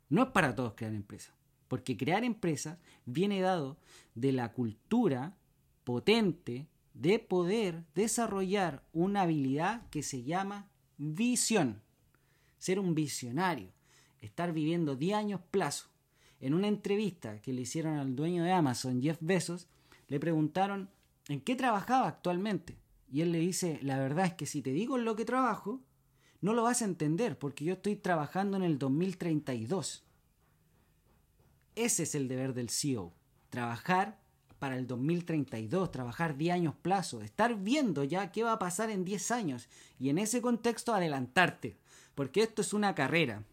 No 0.08 0.22
es 0.24 0.30
para 0.30 0.54
todos 0.54 0.74
crear 0.74 0.94
empresas. 0.94 1.37
Porque 1.68 1.96
crear 1.96 2.24
empresas 2.24 2.78
viene 3.04 3.40
dado 3.40 3.76
de 4.14 4.32
la 4.32 4.52
cultura 4.52 5.36
potente 5.84 6.66
de 6.94 7.18
poder 7.18 7.84
desarrollar 7.94 8.82
una 8.92 9.22
habilidad 9.22 9.88
que 9.90 10.02
se 10.02 10.24
llama 10.24 10.68
visión. 10.96 11.80
Ser 12.58 12.80
un 12.80 12.94
visionario, 12.94 13.70
estar 14.20 14.52
viviendo 14.52 14.96
10 14.96 15.14
años 15.14 15.40
plazo. 15.50 15.88
En 16.40 16.54
una 16.54 16.68
entrevista 16.68 17.40
que 17.40 17.52
le 17.52 17.62
hicieron 17.62 17.98
al 17.98 18.16
dueño 18.16 18.42
de 18.42 18.52
Amazon, 18.52 19.00
Jeff 19.00 19.18
Bezos, 19.20 19.68
le 20.08 20.18
preguntaron 20.18 20.90
en 21.28 21.40
qué 21.40 21.54
trabajaba 21.54 22.08
actualmente. 22.08 22.78
Y 23.10 23.22
él 23.22 23.32
le 23.32 23.38
dice, 23.38 23.78
la 23.82 23.98
verdad 23.98 24.26
es 24.26 24.34
que 24.34 24.46
si 24.46 24.62
te 24.62 24.72
digo 24.72 24.98
en 24.98 25.04
lo 25.04 25.16
que 25.16 25.24
trabajo, 25.24 25.80
no 26.40 26.52
lo 26.52 26.62
vas 26.62 26.82
a 26.82 26.84
entender 26.84 27.38
porque 27.38 27.64
yo 27.64 27.74
estoy 27.74 27.96
trabajando 27.96 28.56
en 28.56 28.62
el 28.62 28.78
2032. 28.78 30.04
Ese 31.78 32.02
es 32.02 32.14
el 32.14 32.28
deber 32.28 32.54
del 32.54 32.70
CEO. 32.70 33.12
Trabajar 33.50 34.18
para 34.58 34.76
el 34.76 34.86
2032, 34.86 35.90
trabajar 35.90 36.36
10 36.36 36.54
años 36.54 36.74
plazo, 36.82 37.22
estar 37.22 37.54
viendo 37.54 38.04
ya 38.04 38.32
qué 38.32 38.42
va 38.42 38.52
a 38.52 38.58
pasar 38.58 38.90
en 38.90 39.04
10 39.04 39.30
años 39.30 39.68
y 39.98 40.08
en 40.10 40.18
ese 40.18 40.42
contexto 40.42 40.92
adelantarte 40.92 41.78
porque 42.18 42.42
esto 42.42 42.62
es 42.62 42.72
una 42.72 42.96
carrera. 42.96 43.44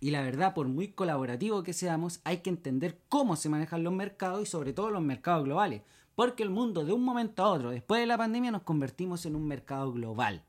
Y 0.00 0.10
la 0.10 0.22
verdad, 0.22 0.54
por 0.54 0.66
muy 0.66 0.88
colaborativo 0.88 1.62
que 1.62 1.72
seamos, 1.72 2.20
hay 2.24 2.38
que 2.38 2.50
entender 2.50 2.98
cómo 3.08 3.36
se 3.36 3.48
manejan 3.48 3.84
los 3.84 3.92
mercados 3.92 4.42
y 4.42 4.46
sobre 4.46 4.72
todo 4.72 4.90
los 4.90 5.02
mercados 5.02 5.44
globales. 5.44 5.82
Porque 6.16 6.42
el 6.42 6.50
mundo 6.50 6.84
de 6.84 6.92
un 6.92 7.04
momento 7.04 7.44
a 7.44 7.50
otro, 7.50 7.70
después 7.70 8.00
de 8.00 8.08
la 8.08 8.18
pandemia, 8.18 8.50
nos 8.50 8.62
convertimos 8.62 9.24
en 9.24 9.36
un 9.36 9.46
mercado 9.46 9.92
global. 9.92 10.42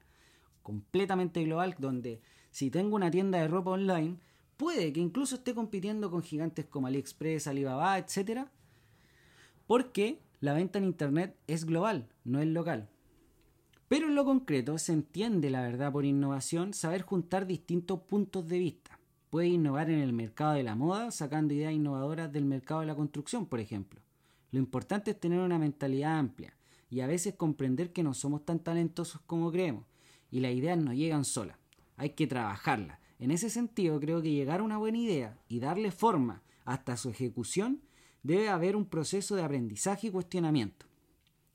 Completamente 0.64 1.44
global, 1.44 1.76
donde 1.78 2.22
si 2.50 2.72
tengo 2.72 2.96
una 2.96 3.12
tienda 3.12 3.38
de 3.38 3.48
ropa 3.48 3.70
online, 3.70 4.18
puede 4.62 4.94
que 4.94 5.00
incluso 5.00 5.38
esté 5.38 5.56
compitiendo 5.56 6.12
con 6.12 6.22
gigantes 6.22 6.68
como 6.68 6.86
AliExpress, 6.86 7.48
Alibaba, 7.48 7.98
etc. 7.98 8.42
Porque 9.66 10.22
la 10.40 10.54
venta 10.54 10.78
en 10.78 10.86
Internet 10.86 11.36
es 11.48 11.66
global, 11.66 12.10
no 12.26 12.40
es 12.40 12.46
local. 12.46 12.88
Pero 13.88 14.08
en 14.08 14.14
lo 14.14 14.24
concreto 14.24 14.78
se 14.78 14.94
entiende 14.94 15.50
la 15.50 15.64
verdad 15.64 15.92
por 15.92 16.06
innovación 16.06 16.76
saber 16.76 17.02
juntar 17.02 17.48
distintos 17.48 18.02
puntos 18.02 18.48
de 18.48 18.60
vista. 18.60 19.00
Puede 19.32 19.48
innovar 19.48 19.90
en 19.90 19.98
el 19.98 20.14
mercado 20.14 20.54
de 20.54 20.62
la 20.62 20.76
moda 20.76 21.10
sacando 21.10 21.56
ideas 21.56 21.74
innovadoras 21.74 22.32
del 22.32 22.46
mercado 22.46 22.82
de 22.82 22.86
la 22.86 22.96
construcción, 22.96 23.48
por 23.48 23.60
ejemplo. 23.60 24.00
Lo 24.52 24.60
importante 24.60 25.10
es 25.10 25.20
tener 25.20 25.40
una 25.40 25.58
mentalidad 25.58 26.20
amplia 26.20 26.56
y 26.88 27.00
a 27.00 27.08
veces 27.08 27.34
comprender 27.34 27.94
que 27.94 28.04
no 28.04 28.14
somos 28.14 28.46
tan 28.46 28.60
talentosos 28.60 29.22
como 29.26 29.52
creemos 29.52 29.86
y 30.30 30.40
las 30.40 30.52
ideas 30.52 30.78
no 30.78 30.94
llegan 30.94 31.26
solas. 31.26 31.58
Hay 31.98 32.12
que 32.12 32.28
trabajarlas. 32.28 33.01
En 33.22 33.30
ese 33.30 33.52
sentido 33.52 34.00
creo 34.00 34.22
que 34.22 34.32
llegar 34.32 34.60
a 34.60 34.64
una 34.64 34.80
buena 34.80 34.98
idea 34.98 35.38
y 35.48 35.60
darle 35.60 35.92
forma 35.92 36.42
hasta 36.66 36.98
su 36.98 37.10
ejecución 37.10 37.80
debe 38.24 38.50
haber 38.50 38.76
un 38.76 38.86
proceso 38.86 39.36
de 39.36 39.44
aprendizaje 39.44 40.08
y 40.08 40.12
cuestionamiento. 40.12 40.88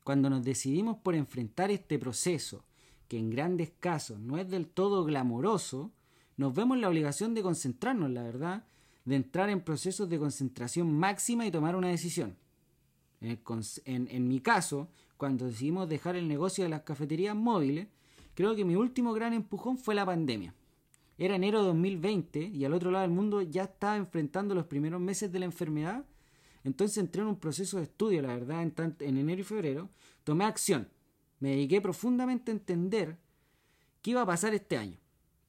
Cuando 0.04 0.30
nos 0.30 0.44
decidimos 0.44 0.96
por 0.98 1.16
enfrentar 1.16 1.72
este 1.72 1.98
proceso, 1.98 2.64
que 3.08 3.18
en 3.18 3.30
grandes 3.30 3.72
casos 3.80 4.20
no 4.20 4.38
es 4.38 4.48
del 4.48 4.68
todo 4.68 5.04
glamoroso, 5.04 5.90
nos 6.36 6.54
vemos 6.54 6.78
la 6.78 6.88
obligación 6.88 7.34
de 7.34 7.42
concentrarnos, 7.42 8.10
la 8.10 8.22
verdad, 8.22 8.64
de 9.04 9.16
entrar 9.16 9.50
en 9.50 9.60
procesos 9.60 10.08
de 10.08 10.20
concentración 10.20 10.96
máxima 10.96 11.46
y 11.46 11.50
tomar 11.50 11.74
una 11.74 11.88
decisión. 11.88 12.36
En, 13.20 14.28
mi 14.28 14.38
caso, 14.38 14.88
cuando 15.16 15.46
decidimos 15.46 15.88
dejar 15.88 16.14
el 16.14 16.28
negocio 16.28 16.62
de 16.62 16.70
las 16.70 16.82
cafeterías 16.82 17.34
móviles, 17.34 17.88
creo 18.34 18.54
que 18.54 18.64
mi 18.64 18.76
último 18.76 19.12
gran 19.12 19.32
empujón 19.32 19.78
fue 19.78 19.96
la 19.96 20.06
pandemia. 20.06 20.54
Era 21.18 21.36
enero 21.36 21.60
de 21.60 21.68
2020 21.68 22.40
y 22.40 22.64
al 22.64 22.74
otro 22.74 22.90
lado 22.90 23.02
del 23.02 23.14
mundo 23.14 23.40
ya 23.40 23.64
estaba 23.64 23.96
enfrentando 23.96 24.54
los 24.54 24.66
primeros 24.66 25.00
meses 25.00 25.32
de 25.32 25.38
la 25.38 25.46
enfermedad. 25.46 26.04
Entonces 26.62 26.98
entré 26.98 27.22
en 27.22 27.28
un 27.28 27.40
proceso 27.40 27.78
de 27.78 27.84
estudio, 27.84 28.20
la 28.20 28.34
verdad, 28.34 28.62
en, 28.62 28.74
en 29.00 29.16
enero 29.16 29.40
y 29.40 29.44
febrero, 29.44 29.88
tomé 30.24 30.44
acción, 30.44 30.88
me 31.40 31.50
dediqué 31.50 31.80
profundamente 31.80 32.50
a 32.50 32.54
entender 32.54 33.16
qué 34.02 34.10
iba 34.10 34.22
a 34.22 34.26
pasar 34.26 34.52
este 34.52 34.76
año, 34.76 34.98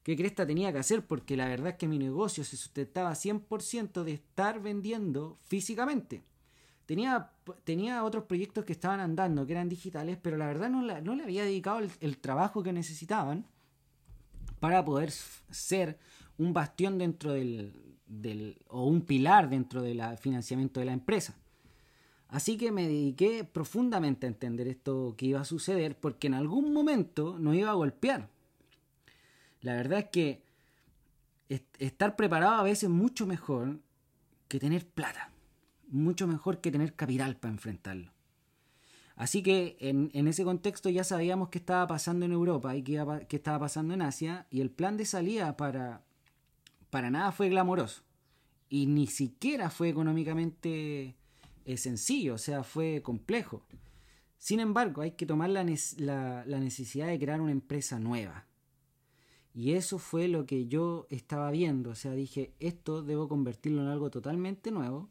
qué 0.02 0.16
cresta 0.16 0.46
tenía 0.46 0.72
que 0.72 0.78
hacer, 0.78 1.06
porque 1.06 1.36
la 1.36 1.48
verdad 1.48 1.70
es 1.70 1.76
que 1.76 1.88
mi 1.88 1.98
negocio 1.98 2.44
se 2.44 2.56
sustentaba 2.56 3.10
100% 3.12 4.04
de 4.04 4.12
estar 4.12 4.62
vendiendo 4.62 5.38
físicamente. 5.42 6.22
Tenía, 6.86 7.32
tenía 7.64 8.04
otros 8.04 8.24
proyectos 8.24 8.64
que 8.64 8.72
estaban 8.72 9.00
andando, 9.00 9.44
que 9.44 9.52
eran 9.52 9.68
digitales, 9.68 10.16
pero 10.22 10.38
la 10.38 10.46
verdad 10.46 10.70
no, 10.70 10.80
no 10.80 11.14
le 11.14 11.22
había 11.22 11.44
dedicado 11.44 11.80
el 12.00 12.18
trabajo 12.18 12.62
que 12.62 12.72
necesitaban 12.72 13.44
para 14.60 14.84
poder 14.84 15.10
ser 15.10 15.98
un 16.36 16.52
bastión 16.52 16.98
dentro 16.98 17.32
del, 17.32 17.74
o 18.68 18.86
un 18.86 19.02
pilar 19.02 19.48
dentro 19.48 19.82
del 19.82 20.00
financiamiento 20.18 20.80
de 20.80 20.86
la 20.86 20.92
empresa. 20.92 21.36
Así 22.28 22.58
que 22.58 22.70
me 22.70 22.86
dediqué 22.86 23.44
profundamente 23.44 24.26
a 24.26 24.28
entender 24.28 24.68
esto 24.68 25.14
que 25.16 25.26
iba 25.26 25.40
a 25.40 25.44
suceder 25.44 25.98
porque 25.98 26.26
en 26.26 26.34
algún 26.34 26.72
momento 26.72 27.38
nos 27.38 27.54
iba 27.54 27.70
a 27.70 27.74
golpear. 27.74 28.28
La 29.62 29.74
verdad 29.74 30.00
es 30.00 30.06
que 30.06 30.42
estar 31.78 32.16
preparado 32.16 32.56
a 32.56 32.62
veces 32.62 32.84
es 32.84 32.90
mucho 32.90 33.26
mejor 33.26 33.80
que 34.46 34.60
tener 34.60 34.86
plata. 34.86 35.30
Mucho 35.88 36.26
mejor 36.26 36.60
que 36.60 36.70
tener 36.70 36.94
capital 36.94 37.36
para 37.36 37.54
enfrentarlo. 37.54 38.12
Así 39.18 39.42
que 39.42 39.76
en, 39.80 40.28
ese 40.28 40.44
contexto 40.44 40.88
ya 40.90 41.02
sabíamos 41.02 41.48
qué 41.48 41.58
estaba 41.58 41.88
pasando 41.88 42.24
en 42.24 42.30
Europa 42.30 42.76
y 42.76 42.84
qué, 42.84 43.04
estaba 43.30 43.58
pasando 43.58 43.92
en 43.92 44.00
Asia 44.00 44.46
y 44.48 44.60
el 44.60 44.70
plan 44.70 44.96
de 44.96 45.04
salida 45.04 45.56
para, 45.56 46.04
para 46.88 47.10
nada 47.10 47.32
fue 47.32 47.48
glamoroso. 47.48 48.02
Y 48.68 48.86
ni 48.86 49.08
siquiera 49.08 49.70
fue 49.70 49.88
económicamente 49.88 51.16
eh, 51.64 51.76
sencillo, 51.76 52.34
o 52.34 52.38
sea, 52.38 52.62
fue 52.62 53.02
complejo. 53.02 53.66
Sin 54.38 54.60
embargo, 54.60 55.02
hay 55.02 55.10
que 55.10 55.26
tomar 55.26 55.50
la, 55.50 55.64
la, 55.64 56.60
necesidad 56.60 57.08
de 57.08 57.18
crear 57.18 57.40
una 57.40 57.50
empresa 57.50 57.98
nueva. 57.98 58.46
Y 59.52 59.72
eso 59.72 59.98
fue 59.98 60.28
lo 60.28 60.46
que 60.46 60.68
yo 60.68 61.08
estaba 61.10 61.50
viendo. 61.50 61.90
O 61.90 61.96
sea, 61.96 62.12
dije, 62.12 62.52
esto 62.60 63.02
debo 63.02 63.26
convertirlo 63.26 63.82
en 63.82 63.88
algo 63.88 64.10
totalmente 64.10 64.70
nuevo, 64.70 65.10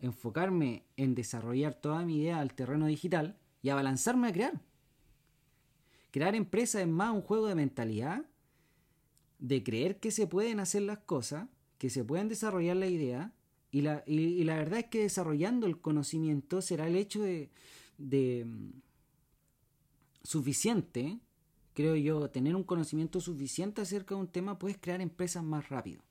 enfocarme 0.00 0.84
en 0.96 1.14
desarrollar 1.14 1.74
toda 1.74 2.02
mi 2.06 2.16
idea 2.16 2.40
al 2.40 2.54
terreno 2.54 2.86
digital 2.86 3.36
y 3.62 3.70
abalanzarme 3.70 4.28
a 4.28 4.32
crear. 4.32 4.60
Crear 6.10 6.34
empresa 6.34 6.80
es 6.80 6.88
más 6.88 7.12
un 7.12 7.22
juego 7.22 7.46
de 7.46 7.54
mentalidad 7.54 8.26
de 9.38 9.62
creer 9.64 9.98
que 9.98 10.10
se 10.10 10.26
pueden 10.26 10.60
hacer 10.60 10.82
las 10.82 10.98
cosas, 10.98 11.48
que 11.78 11.90
se 11.90 12.04
pueden 12.04 12.28
desarrollar 12.28 12.76
la 12.76 12.86
idea, 12.86 13.32
y 13.72 13.80
la, 13.80 14.04
y, 14.06 14.44
la 14.44 14.56
verdad 14.56 14.80
es 14.80 14.86
que 14.86 15.00
desarrollando 15.00 15.66
el 15.66 15.80
conocimiento 15.80 16.60
será 16.60 16.86
el 16.86 16.94
hecho 16.94 17.22
de, 17.22 17.50
de 17.96 18.44
mm, 18.44 18.70
suficiente, 20.22 21.18
creo 21.72 21.96
yo, 21.96 22.30
tener 22.30 22.54
un 22.54 22.64
conocimiento 22.64 23.20
suficiente 23.20 23.80
acerca 23.80 24.14
de 24.14 24.20
un 24.20 24.28
tema, 24.28 24.58
puedes 24.58 24.76
crear 24.78 25.00
empresas 25.00 25.42
más 25.42 25.70
rápido. 25.70 26.02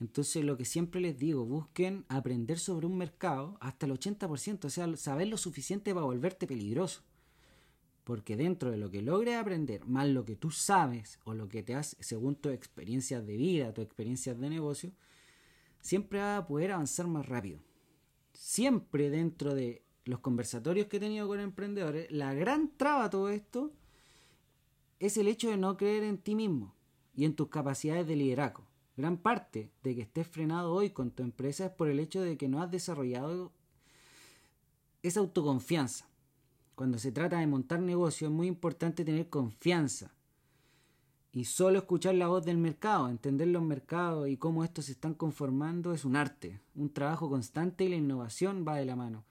Entonces 0.00 0.44
lo 0.44 0.56
que 0.56 0.64
siempre 0.64 1.00
les 1.00 1.18
digo, 1.18 1.44
busquen 1.44 2.04
aprender 2.08 2.58
sobre 2.58 2.86
un 2.86 2.96
mercado 2.96 3.56
hasta 3.60 3.86
el 3.86 3.92
80%, 3.92 4.64
o 4.64 4.70
sea, 4.70 4.96
saber 4.96 5.28
lo 5.28 5.36
suficiente 5.36 5.92
para 5.92 6.06
volverte 6.06 6.46
peligroso. 6.46 7.02
Porque 8.04 8.36
dentro 8.36 8.70
de 8.70 8.78
lo 8.78 8.90
que 8.90 9.02
logres 9.02 9.36
aprender, 9.36 9.84
más 9.86 10.08
lo 10.08 10.24
que 10.24 10.36
tú 10.36 10.50
sabes 10.50 11.18
o 11.24 11.34
lo 11.34 11.48
que 11.48 11.62
te 11.62 11.74
has, 11.74 11.96
según 12.00 12.36
tus 12.36 12.52
experiencias 12.52 13.26
de 13.26 13.36
vida, 13.36 13.74
tus 13.74 13.84
experiencias 13.84 14.38
de 14.38 14.48
negocio, 14.48 14.92
siempre 15.80 16.20
vas 16.20 16.42
a 16.42 16.46
poder 16.46 16.72
avanzar 16.72 17.06
más 17.08 17.26
rápido. 17.26 17.60
Siempre 18.32 19.10
dentro 19.10 19.54
de 19.54 19.82
los 20.04 20.20
conversatorios 20.20 20.86
que 20.86 20.98
he 20.98 21.00
tenido 21.00 21.26
con 21.26 21.40
emprendedores, 21.40 22.10
la 22.10 22.32
gran 22.34 22.70
traba 22.76 23.04
a 23.04 23.10
todo 23.10 23.28
esto 23.30 23.72
es 25.00 25.16
el 25.16 25.28
hecho 25.28 25.50
de 25.50 25.56
no 25.56 25.76
creer 25.76 26.04
en 26.04 26.18
ti 26.18 26.34
mismo 26.34 26.74
y 27.14 27.24
en 27.24 27.34
tus 27.34 27.48
capacidades 27.48 28.06
de 28.06 28.16
liderazgo. 28.16 28.67
Gran 28.98 29.16
parte 29.16 29.70
de 29.84 29.94
que 29.94 30.02
estés 30.02 30.26
frenado 30.26 30.74
hoy 30.74 30.90
con 30.90 31.12
tu 31.12 31.22
empresa 31.22 31.66
es 31.66 31.70
por 31.70 31.88
el 31.88 32.00
hecho 32.00 32.20
de 32.20 32.36
que 32.36 32.48
no 32.48 32.60
has 32.60 32.68
desarrollado 32.68 33.52
esa 35.04 35.20
autoconfianza 35.20 36.08
cuando 36.74 36.98
se 36.98 37.12
trata 37.12 37.38
de 37.38 37.46
montar 37.46 37.78
negocio 37.78 38.26
es 38.26 38.34
muy 38.34 38.48
importante 38.48 39.04
tener 39.04 39.28
confianza 39.28 40.10
y 41.30 41.44
solo 41.44 41.78
escuchar 41.78 42.16
la 42.16 42.26
voz 42.26 42.44
del 42.44 42.58
mercado, 42.58 43.08
entender 43.08 43.46
los 43.46 43.62
mercados 43.62 44.28
y 44.28 44.36
cómo 44.36 44.64
estos 44.64 44.86
se 44.86 44.92
están 44.92 45.14
conformando 45.14 45.92
es 45.92 46.04
un 46.04 46.16
arte, 46.16 46.60
un 46.74 46.92
trabajo 46.92 47.30
constante 47.30 47.84
y 47.84 47.90
la 47.90 47.96
innovación 47.96 48.64
va 48.66 48.78
de 48.78 48.86
la 48.86 48.96
mano. 48.96 49.22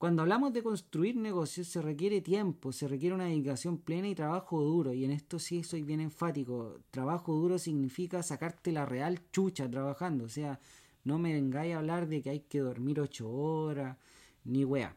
Cuando 0.00 0.22
hablamos 0.22 0.54
de 0.54 0.62
construir 0.62 1.14
negocios 1.14 1.68
se 1.68 1.82
requiere 1.82 2.22
tiempo, 2.22 2.72
se 2.72 2.88
requiere 2.88 3.14
una 3.14 3.26
dedicación 3.26 3.76
plena 3.76 4.08
y 4.08 4.14
trabajo 4.14 4.62
duro, 4.62 4.94
y 4.94 5.04
en 5.04 5.10
esto 5.10 5.38
sí 5.38 5.62
soy 5.62 5.82
bien 5.82 6.00
enfático. 6.00 6.78
Trabajo 6.90 7.34
duro 7.34 7.58
significa 7.58 8.22
sacarte 8.22 8.72
la 8.72 8.86
real 8.86 9.20
chucha 9.30 9.70
trabajando, 9.70 10.24
o 10.24 10.28
sea, 10.30 10.58
no 11.04 11.18
me 11.18 11.34
vengáis 11.34 11.74
a 11.74 11.80
hablar 11.80 12.08
de 12.08 12.22
que 12.22 12.30
hay 12.30 12.40
que 12.40 12.60
dormir 12.60 12.98
ocho 12.98 13.30
horas, 13.30 13.98
ni 14.44 14.64
wea. 14.64 14.96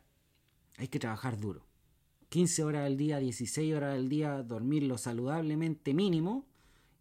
Hay 0.78 0.88
que 0.88 1.00
trabajar 1.00 1.38
duro. 1.38 1.66
15 2.30 2.64
horas 2.64 2.86
al 2.86 2.96
día, 2.96 3.20
16 3.20 3.76
horas 3.76 3.96
al 3.96 4.08
día, 4.08 4.42
dormirlo 4.42 4.98
saludablemente 4.98 5.94
mínimo 5.94 6.46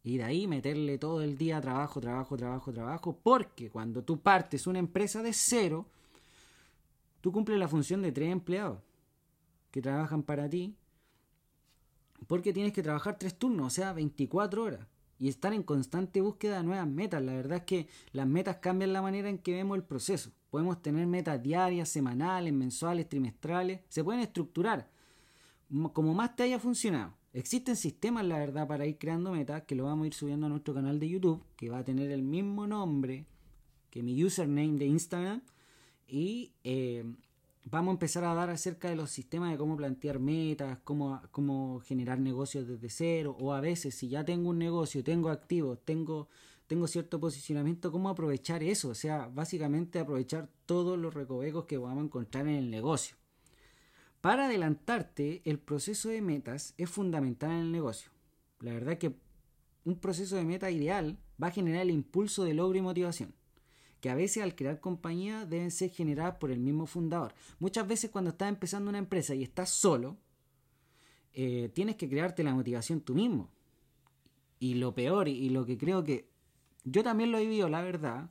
y 0.02 0.16
de 0.16 0.24
ahí 0.24 0.48
meterle 0.48 0.98
todo 0.98 1.22
el 1.22 1.38
día 1.38 1.60
trabajo, 1.60 2.00
trabajo, 2.00 2.36
trabajo, 2.36 2.72
trabajo, 2.72 3.20
porque 3.22 3.70
cuando 3.70 4.02
tú 4.02 4.18
partes 4.18 4.66
una 4.66 4.80
empresa 4.80 5.22
de 5.22 5.32
cero, 5.32 5.86
tú 7.22 7.32
cumples 7.32 7.58
la 7.58 7.68
función 7.68 8.02
de 8.02 8.12
tres 8.12 8.30
empleados 8.30 8.80
que 9.70 9.80
trabajan 9.80 10.22
para 10.22 10.50
ti, 10.50 10.76
porque 12.26 12.52
tienes 12.52 12.74
que 12.74 12.82
trabajar 12.82 13.18
tres 13.18 13.38
turnos, 13.38 13.68
o 13.68 13.70
sea, 13.70 13.94
24 13.94 14.62
horas, 14.62 14.86
y 15.18 15.28
estar 15.28 15.54
en 15.54 15.62
constante 15.62 16.20
búsqueda 16.20 16.58
de 16.58 16.64
nuevas 16.64 16.86
metas. 16.86 17.22
La 17.22 17.32
verdad 17.32 17.58
es 17.58 17.64
que 17.64 17.88
las 18.12 18.26
metas 18.26 18.56
cambian 18.56 18.92
la 18.92 19.00
manera 19.00 19.30
en 19.30 19.38
que 19.38 19.54
vemos 19.54 19.78
el 19.78 19.84
proceso. 19.84 20.30
Podemos 20.50 20.82
tener 20.82 21.06
metas 21.06 21.42
diarias, 21.42 21.88
semanales, 21.88 22.52
mensuales, 22.52 23.08
trimestrales, 23.08 23.80
se 23.88 24.04
pueden 24.04 24.20
estructurar 24.20 24.90
como 25.92 26.14
más 26.14 26.36
te 26.36 26.42
haya 26.42 26.58
funcionado. 26.58 27.14
Existen 27.32 27.76
sistemas, 27.76 28.26
la 28.26 28.38
verdad, 28.38 28.68
para 28.68 28.84
ir 28.84 28.98
creando 28.98 29.32
metas 29.32 29.62
que 29.62 29.74
lo 29.74 29.84
vamos 29.84 30.04
a 30.04 30.06
ir 30.08 30.14
subiendo 30.14 30.46
a 30.46 30.50
nuestro 30.50 30.74
canal 30.74 31.00
de 31.00 31.08
YouTube, 31.08 31.42
que 31.56 31.70
va 31.70 31.78
a 31.78 31.84
tener 31.84 32.10
el 32.10 32.22
mismo 32.22 32.66
nombre 32.66 33.26
que 33.88 34.02
mi 34.02 34.22
username 34.22 34.78
de 34.78 34.86
Instagram. 34.86 35.42
Y 36.06 36.52
eh, 36.64 37.04
vamos 37.64 37.92
a 37.92 37.94
empezar 37.94 38.24
a 38.24 38.34
dar 38.34 38.50
acerca 38.50 38.88
de 38.88 38.96
los 38.96 39.10
sistemas 39.10 39.50
de 39.50 39.58
cómo 39.58 39.76
plantear 39.76 40.18
metas, 40.18 40.78
cómo, 40.84 41.20
cómo 41.30 41.80
generar 41.80 42.18
negocios 42.18 42.66
desde 42.66 42.88
cero, 42.88 43.36
o 43.40 43.52
a 43.52 43.60
veces 43.60 43.94
si 43.94 44.08
ya 44.08 44.24
tengo 44.24 44.50
un 44.50 44.58
negocio, 44.58 45.04
tengo 45.04 45.28
activos, 45.28 45.78
tengo, 45.84 46.28
tengo 46.66 46.86
cierto 46.86 47.20
posicionamiento, 47.20 47.92
cómo 47.92 48.08
aprovechar 48.08 48.62
eso, 48.62 48.90
o 48.90 48.94
sea, 48.94 49.28
básicamente 49.28 49.98
aprovechar 49.98 50.48
todos 50.66 50.98
los 50.98 51.14
recovecos 51.14 51.64
que 51.66 51.78
vamos 51.78 51.98
a 51.98 52.06
encontrar 52.06 52.46
en 52.48 52.56
el 52.56 52.70
negocio. 52.70 53.16
Para 54.20 54.46
adelantarte, 54.46 55.42
el 55.44 55.58
proceso 55.58 56.08
de 56.08 56.22
metas 56.22 56.74
es 56.78 56.88
fundamental 56.88 57.50
en 57.50 57.58
el 57.58 57.72
negocio. 57.72 58.12
La 58.60 58.72
verdad 58.72 58.96
que 58.96 59.16
un 59.84 59.98
proceso 59.98 60.36
de 60.36 60.44
meta 60.44 60.70
ideal 60.70 61.18
va 61.42 61.48
a 61.48 61.50
generar 61.50 61.82
el 61.82 61.90
impulso 61.90 62.44
de 62.44 62.54
logro 62.54 62.78
y 62.78 62.82
motivación 62.82 63.34
que 64.02 64.10
a 64.10 64.16
veces 64.16 64.42
al 64.42 64.56
crear 64.56 64.80
compañía 64.80 65.46
deben 65.46 65.70
ser 65.70 65.90
generadas 65.90 66.34
por 66.34 66.50
el 66.50 66.58
mismo 66.58 66.86
fundador. 66.86 67.34
Muchas 67.60 67.86
veces 67.86 68.10
cuando 68.10 68.30
estás 68.30 68.48
empezando 68.48 68.90
una 68.90 68.98
empresa 68.98 69.32
y 69.32 69.44
estás 69.44 69.70
solo, 69.70 70.16
eh, 71.32 71.70
tienes 71.72 71.94
que 71.94 72.08
crearte 72.08 72.42
la 72.42 72.52
motivación 72.52 73.00
tú 73.00 73.14
mismo. 73.14 73.48
Y 74.58 74.74
lo 74.74 74.92
peor, 74.92 75.28
y 75.28 75.48
lo 75.50 75.64
que 75.64 75.78
creo 75.78 76.02
que 76.02 76.28
yo 76.82 77.04
también 77.04 77.30
lo 77.30 77.38
he 77.38 77.42
vivido, 77.42 77.68
la 77.68 77.80
verdad, 77.80 78.28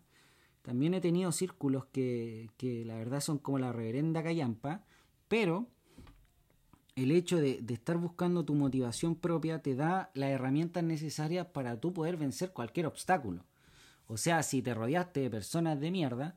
también 0.62 0.94
he 0.94 1.00
tenido 1.00 1.32
círculos 1.32 1.86
que, 1.86 2.50
que 2.58 2.84
la 2.84 2.98
verdad 2.98 3.22
son 3.22 3.38
como 3.38 3.58
la 3.58 3.72
reverenda 3.72 4.22
callampa, 4.22 4.84
pero 5.30 5.68
el 6.96 7.12
hecho 7.12 7.38
de, 7.38 7.62
de, 7.62 7.74
estar 7.74 7.96
buscando 7.96 8.44
tu 8.44 8.56
motivación 8.56 9.16
propia 9.16 9.62
te 9.62 9.76
da 9.76 10.12
las 10.16 10.32
herramientas 10.32 10.84
necesarias 10.84 11.48
para 11.48 11.80
tú 11.80 11.94
poder 11.94 12.18
vencer 12.18 12.52
cualquier 12.52 12.88
obstáculo. 12.88 13.46
O 14.12 14.18
sea, 14.18 14.44
si 14.44 14.62
te 14.62 14.74
rodeaste 14.74 15.22
de 15.22 15.30
personas 15.30 15.80
de 15.80 15.90
mierda, 15.90 16.36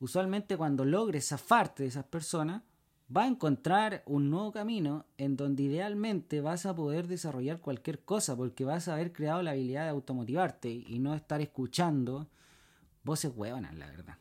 usualmente 0.00 0.56
cuando 0.56 0.84
logres 0.84 1.28
zafarte 1.28 1.84
de 1.84 1.88
esas 1.88 2.04
personas, 2.06 2.64
va 3.16 3.22
a 3.22 3.28
encontrar 3.28 4.02
un 4.06 4.28
nuevo 4.28 4.50
camino 4.50 5.06
en 5.18 5.36
donde 5.36 5.62
idealmente 5.62 6.40
vas 6.40 6.66
a 6.66 6.74
poder 6.74 7.06
desarrollar 7.06 7.60
cualquier 7.60 8.00
cosa 8.00 8.34
porque 8.36 8.64
vas 8.64 8.88
a 8.88 8.94
haber 8.94 9.12
creado 9.12 9.40
la 9.40 9.52
habilidad 9.52 9.84
de 9.84 9.90
automotivarte 9.90 10.68
y 10.68 10.98
no 10.98 11.14
estar 11.14 11.40
escuchando 11.40 12.28
voces 13.04 13.30
huevonas, 13.36 13.76
la 13.76 13.86
verdad. 13.86 14.18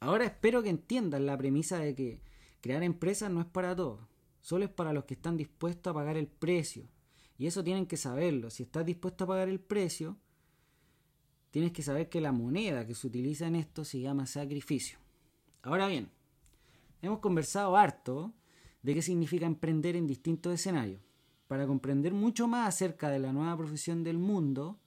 Ahora 0.00 0.24
espero 0.24 0.62
que 0.62 0.70
entiendan 0.70 1.26
la 1.26 1.36
premisa 1.36 1.80
de 1.80 1.94
que 1.94 2.22
crear 2.62 2.82
empresas 2.82 3.30
no 3.30 3.42
es 3.42 3.46
para 3.46 3.76
todos, 3.76 4.00
solo 4.40 4.64
es 4.64 4.70
para 4.70 4.94
los 4.94 5.04
que 5.04 5.14
están 5.14 5.36
dispuestos 5.36 5.90
a 5.90 5.94
pagar 5.94 6.16
el 6.16 6.28
precio. 6.28 6.88
Y 7.36 7.46
eso 7.46 7.62
tienen 7.62 7.84
que 7.84 7.98
saberlo. 7.98 8.48
Si 8.48 8.62
estás 8.62 8.86
dispuesto 8.86 9.24
a 9.24 9.26
pagar 9.26 9.50
el 9.50 9.60
precio, 9.60 10.16
tienes 11.52 11.72
que 11.72 11.82
saber 11.82 12.08
que 12.08 12.20
la 12.20 12.32
moneda 12.32 12.86
que 12.86 12.94
se 12.94 13.06
utiliza 13.06 13.46
en 13.46 13.56
esto 13.56 13.84
se 13.84 14.00
llama 14.00 14.26
sacrificio. 14.26 14.98
Ahora 15.62 15.86
bien, 15.86 16.08
hemos 17.02 17.20
conversado 17.20 17.76
harto 17.76 18.32
de 18.82 18.94
qué 18.94 19.02
significa 19.02 19.46
emprender 19.46 19.94
en 19.94 20.06
distintos 20.06 20.54
escenarios. 20.54 21.00
Para 21.46 21.66
comprender 21.66 22.14
mucho 22.14 22.48
más 22.48 22.66
acerca 22.66 23.10
de 23.10 23.18
la 23.18 23.34
nueva 23.34 23.56
profesión 23.56 24.02
del 24.02 24.16
mundo, 24.16 24.78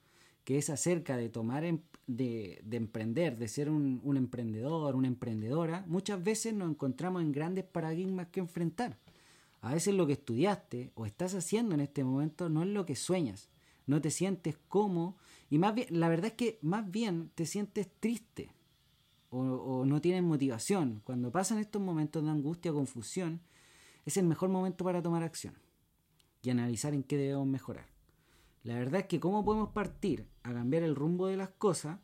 que 0.44 0.58
es 0.58 0.72
acerca 0.72 1.18
de 1.18 1.30
tomar, 1.30 1.64
em, 1.64 1.82
de, 2.08 2.64
emprender, 2.72 3.38
de 3.38 3.48
ser 3.48 3.70
un, 3.70 4.02
un 4.04 4.18
emprendedor, 4.18 4.96
una 4.96 5.08
emprendedora, 5.08 5.86
muchas 5.88 6.24
veces 6.24 6.56
nos 6.56 6.72
encontramos 6.72 7.22
en 7.22 7.32
grandes 7.32 7.64
paradigmas 7.64 8.28
que 8.28 8.40
enfrentar. 8.40 8.98
A 9.62 9.72
veces 9.72 9.94
lo 9.94 10.08
que 10.08 10.14
estudiaste 10.14 10.92
o 10.96 11.06
estás 11.06 11.36
haciendo 11.36 11.76
en 11.76 11.82
este 11.82 12.04
momento 12.04 12.50
no 12.50 12.64
es 12.64 12.70
lo 12.70 12.88
que 12.88 12.96
sueñas. 12.96 13.50
No 13.86 14.02
te 14.02 14.10
sientes 14.10 14.58
como 14.68 15.16
y 15.56 15.58
más 15.58 15.74
bien, 15.74 15.88
la 15.90 16.10
verdad 16.10 16.26
es 16.26 16.34
que 16.34 16.60
más 16.62 16.92
bien 16.92 17.32
te 17.34 17.46
sientes 17.46 17.88
triste 18.02 18.52
o, 19.30 19.86
no 19.86 20.02
tienes 20.02 20.22
motivación. 20.22 21.02
Cuando 21.06 21.32
pasan 21.32 21.60
estos 21.60 21.82
momentos 21.82 22.22
de 22.26 22.30
angustia 22.30 22.74
confusión, 22.74 23.40
es 24.06 24.18
el 24.18 24.26
mejor 24.26 24.50
momento 24.50 24.84
para 24.84 25.02
tomar 25.02 25.24
acción 25.24 25.54
y 26.42 26.50
analizar 26.50 26.94
en 26.94 27.04
qué 27.04 27.16
debemos 27.16 27.48
mejorar. 27.48 27.86
La 28.64 28.76
verdad 28.76 29.00
es 29.00 29.06
que 29.06 29.22
cómo 29.22 29.46
podemos 29.46 29.70
partir 29.70 30.28
a 30.44 30.52
cambiar 30.52 30.84
el 30.84 30.94
rumbo 30.94 31.28
de 31.28 31.38
las 31.38 31.52
cosas 31.52 32.00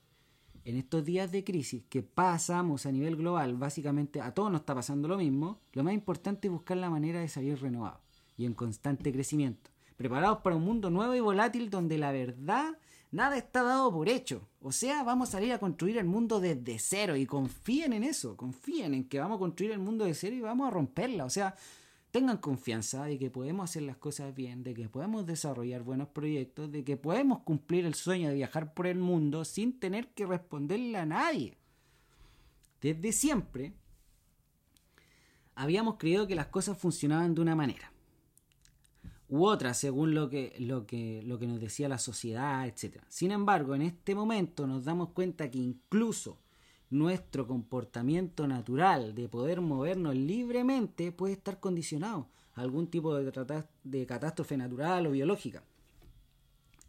en 0.64 0.78
estos 0.78 1.04
días 1.04 1.30
de 1.34 1.44
crisis 1.44 1.84
que 1.90 2.04
pasamos 2.04 2.86
a 2.86 2.92
nivel 2.94 3.18
global, 3.18 3.58
básicamente 3.58 4.22
a 4.22 4.34
todos 4.34 4.50
nos 4.50 4.62
está 4.62 4.74
pasando 4.76 5.10
lo 5.10 5.18
mismo, 5.18 5.60
lo 5.74 5.84
más 5.84 5.94
importante 5.94 6.48
es 6.48 6.54
buscar 6.54 6.78
la 6.78 6.90
manera 6.90 7.20
de 7.20 7.28
salir 7.28 7.60
renovado 7.60 8.00
y 8.38 8.46
en 8.46 8.54
constante 8.54 9.12
crecimiento, 9.12 9.72
preparados 9.98 10.38
para 10.38 10.56
un 10.56 10.64
mundo 10.64 10.90
nuevo 10.90 11.14
y 11.16 11.20
volátil 11.20 11.70
donde 11.70 11.98
la 11.98 12.14
verdad 12.14 12.78
Nada 13.12 13.38
está 13.38 13.62
dado 13.62 13.92
por 13.92 14.08
hecho. 14.08 14.48
O 14.62 14.72
sea, 14.72 15.04
vamos 15.04 15.30
a 15.30 15.32
salir 15.34 15.52
a 15.52 15.60
construir 15.60 15.98
el 15.98 16.06
mundo 16.06 16.40
desde 16.40 16.80
cero 16.80 17.18
y 17.18 17.26
confíen 17.26 17.92
en 17.92 18.06
eso, 18.06 18.38
confíen 18.38 18.94
en 18.94 19.10
que 19.10 19.20
vamos 19.20 19.36
a 19.36 19.40
construir 19.40 19.74
el 19.74 19.80
mundo 19.80 20.06
de 20.06 20.14
cero 20.14 20.36
y 20.36 20.42
vamos 20.42 20.68
a 20.68 20.72
romperla. 20.72 21.26
O 21.26 21.30
sea, 21.30 21.54
tengan 22.12 22.38
confianza 22.38 23.04
de 23.04 23.20
que 23.20 23.30
podemos 23.30 23.70
hacer 23.70 23.84
las 23.84 23.98
cosas 23.98 24.34
bien, 24.34 24.64
de 24.64 24.74
que 24.74 24.88
podemos 24.88 25.26
desarrollar 25.26 25.84
buenos 25.84 26.08
proyectos, 26.08 26.72
de 26.72 26.86
que 26.86 26.96
podemos 26.96 27.40
cumplir 27.40 27.86
el 27.86 27.96
sueño 27.96 28.30
de 28.30 28.36
viajar 28.36 28.74
por 28.74 28.88
el 28.88 28.98
mundo 28.98 29.44
sin 29.44 29.78
tener 29.78 30.14
que 30.14 30.26
responderle 30.26 30.98
a 30.98 31.06
nadie. 31.06 31.58
Desde 32.80 33.12
siempre 33.12 33.74
habíamos 35.54 35.98
creído 35.98 36.28
que 36.28 36.36
las 36.36 36.48
cosas 36.48 36.78
funcionaban 36.78 37.36
de 37.36 37.42
una 37.42 37.56
manera 37.56 37.91
u 39.32 39.46
otra 39.46 39.74
según 39.74 40.14
lo 40.14 40.30
que, 40.30 40.54
lo 40.60 40.86
que, 40.86 41.24
lo 41.24 41.40
que 41.40 41.48
nos 41.48 41.60
decía 41.60 41.88
la 41.88 41.98
sociedad, 41.98 42.68
etc. 42.68 43.02
Sin 43.08 43.32
embargo, 43.32 43.74
en 43.74 43.82
este 43.82 44.14
momento 44.14 44.68
nos 44.68 44.84
damos 44.84 45.10
cuenta 45.10 45.50
que 45.50 45.58
incluso 45.58 46.38
nuestro 46.90 47.48
comportamiento 47.48 48.46
natural 48.46 49.16
de 49.16 49.30
poder 49.30 49.62
movernos 49.62 50.16
libremente 50.16 51.14
puede 51.14 51.34
estar 51.34 51.62
condicionado 51.62 52.28
a 52.56 52.62
algún 52.62 52.88
tipo 52.88 53.16
de, 53.16 53.64
de 53.86 54.06
catástrofe 54.06 54.58
natural 54.58 55.08
o 55.08 55.12
biológica. 55.12 55.64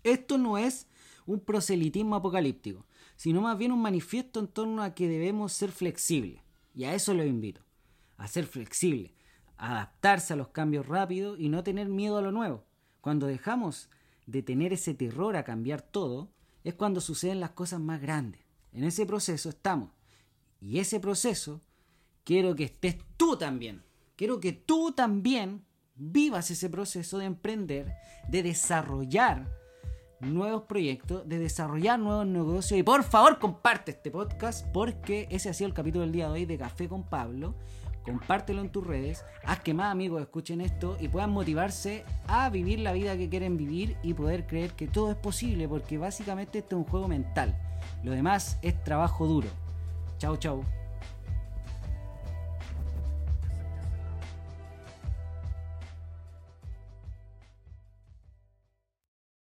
Esto 0.02 0.37
no 0.37 0.59
es 0.59 0.88
un 1.26 1.38
proselitismo 1.38 2.16
apocalíptico, 2.16 2.85
sino 3.14 3.40
más 3.40 3.57
bien 3.57 3.70
un 3.70 3.81
manifiesto 3.81 4.40
en 4.40 4.48
torno 4.48 4.83
a 4.83 4.96
que 4.96 5.07
debemos 5.07 5.52
ser 5.52 5.70
flexibles. 5.70 6.40
Y 6.74 6.85
a 6.85 6.94
eso 6.94 7.14
lo 7.14 7.24
invito, 7.24 7.61
a 8.16 8.26
ser 8.26 8.46
flexibles, 8.46 9.12
adaptarse 9.62 10.33
a 10.33 10.37
los 10.37 10.48
cambios 10.48 10.87
rápidos 10.87 11.38
y 11.38 11.48
no 11.48 11.62
tener 11.62 11.88
miedo 11.88 12.18
a 12.18 12.22
lo 12.22 12.33
nuevo. 12.33 12.64
Cuando 13.01 13.29
dejamos 13.29 13.88
de 14.27 14.42
tener 14.42 14.72
ese 14.72 14.92
terror 14.92 15.37
a 15.37 15.44
cambiar 15.44 15.83
todo, 15.83 16.33
es 16.64 16.75
cuando 16.75 17.01
suceden 17.01 17.38
las 17.38 17.51
cosas 17.51 17.81
más 17.81 18.01
grandes. 18.01 18.40
En 18.72 18.83
ese 18.83 19.07
proceso 19.07 19.48
estamos. 19.48 19.90
Y 20.61 20.81
ese 20.81 20.98
proceso 20.98 21.61
quiero 22.25 22.57
que 22.57 22.64
estés 22.64 22.96
tú 23.16 23.37
también. 23.37 23.85
Quiero 24.16 24.40
que 24.40 24.53
tú 24.53 24.92
también 24.92 25.64
vivas 25.94 26.51
ese 26.51 26.68
proceso 26.68 27.18
de 27.18 27.27
emprender, 27.27 27.94
de 28.29 28.42
desarrollar 28.42 29.48
nuevos 30.20 30.62
proyectos, 30.62 31.29
de 31.29 31.38
desarrollar 31.38 32.01
nuevos 32.01 32.27
negocios. 32.27 32.81
Y 32.81 32.83
por 32.83 33.05
favor, 33.05 33.38
comparte 33.38 33.92
este 33.92 34.11
podcast 34.11 34.66
porque 34.72 35.29
ese 35.31 35.51
ha 35.51 35.55
sido 35.55 35.68
el 35.68 35.75
capítulo 35.75 36.03
del 36.03 36.12
día 36.12 36.27
de 36.27 36.33
hoy 36.33 36.46
de 36.46 36.59
Café 36.59 36.88
con 36.88 37.09
Pablo 37.09 37.55
compártelo 38.04 38.60
en 38.60 38.70
tus 38.70 38.86
redes, 38.86 39.24
haz 39.44 39.60
que 39.60 39.74
más 39.74 39.90
amigos 39.92 40.20
escuchen 40.20 40.60
esto 40.60 40.96
y 41.00 41.08
puedan 41.08 41.30
motivarse 41.30 42.04
a 42.26 42.48
vivir 42.50 42.80
la 42.80 42.92
vida 42.92 43.16
que 43.16 43.28
quieren 43.28 43.56
vivir 43.56 43.96
y 44.02 44.14
poder 44.14 44.46
creer 44.46 44.72
que 44.72 44.88
todo 44.88 45.10
es 45.10 45.16
posible, 45.16 45.68
porque 45.68 45.98
básicamente 45.98 46.58
esto 46.58 46.76
es 46.76 46.84
un 46.84 46.90
juego 46.90 47.08
mental. 47.08 47.56
Lo 48.02 48.12
demás 48.12 48.58
es 48.62 48.82
trabajo 48.84 49.26
duro. 49.26 49.48
Chao, 50.18 50.36
chao. 50.36 50.82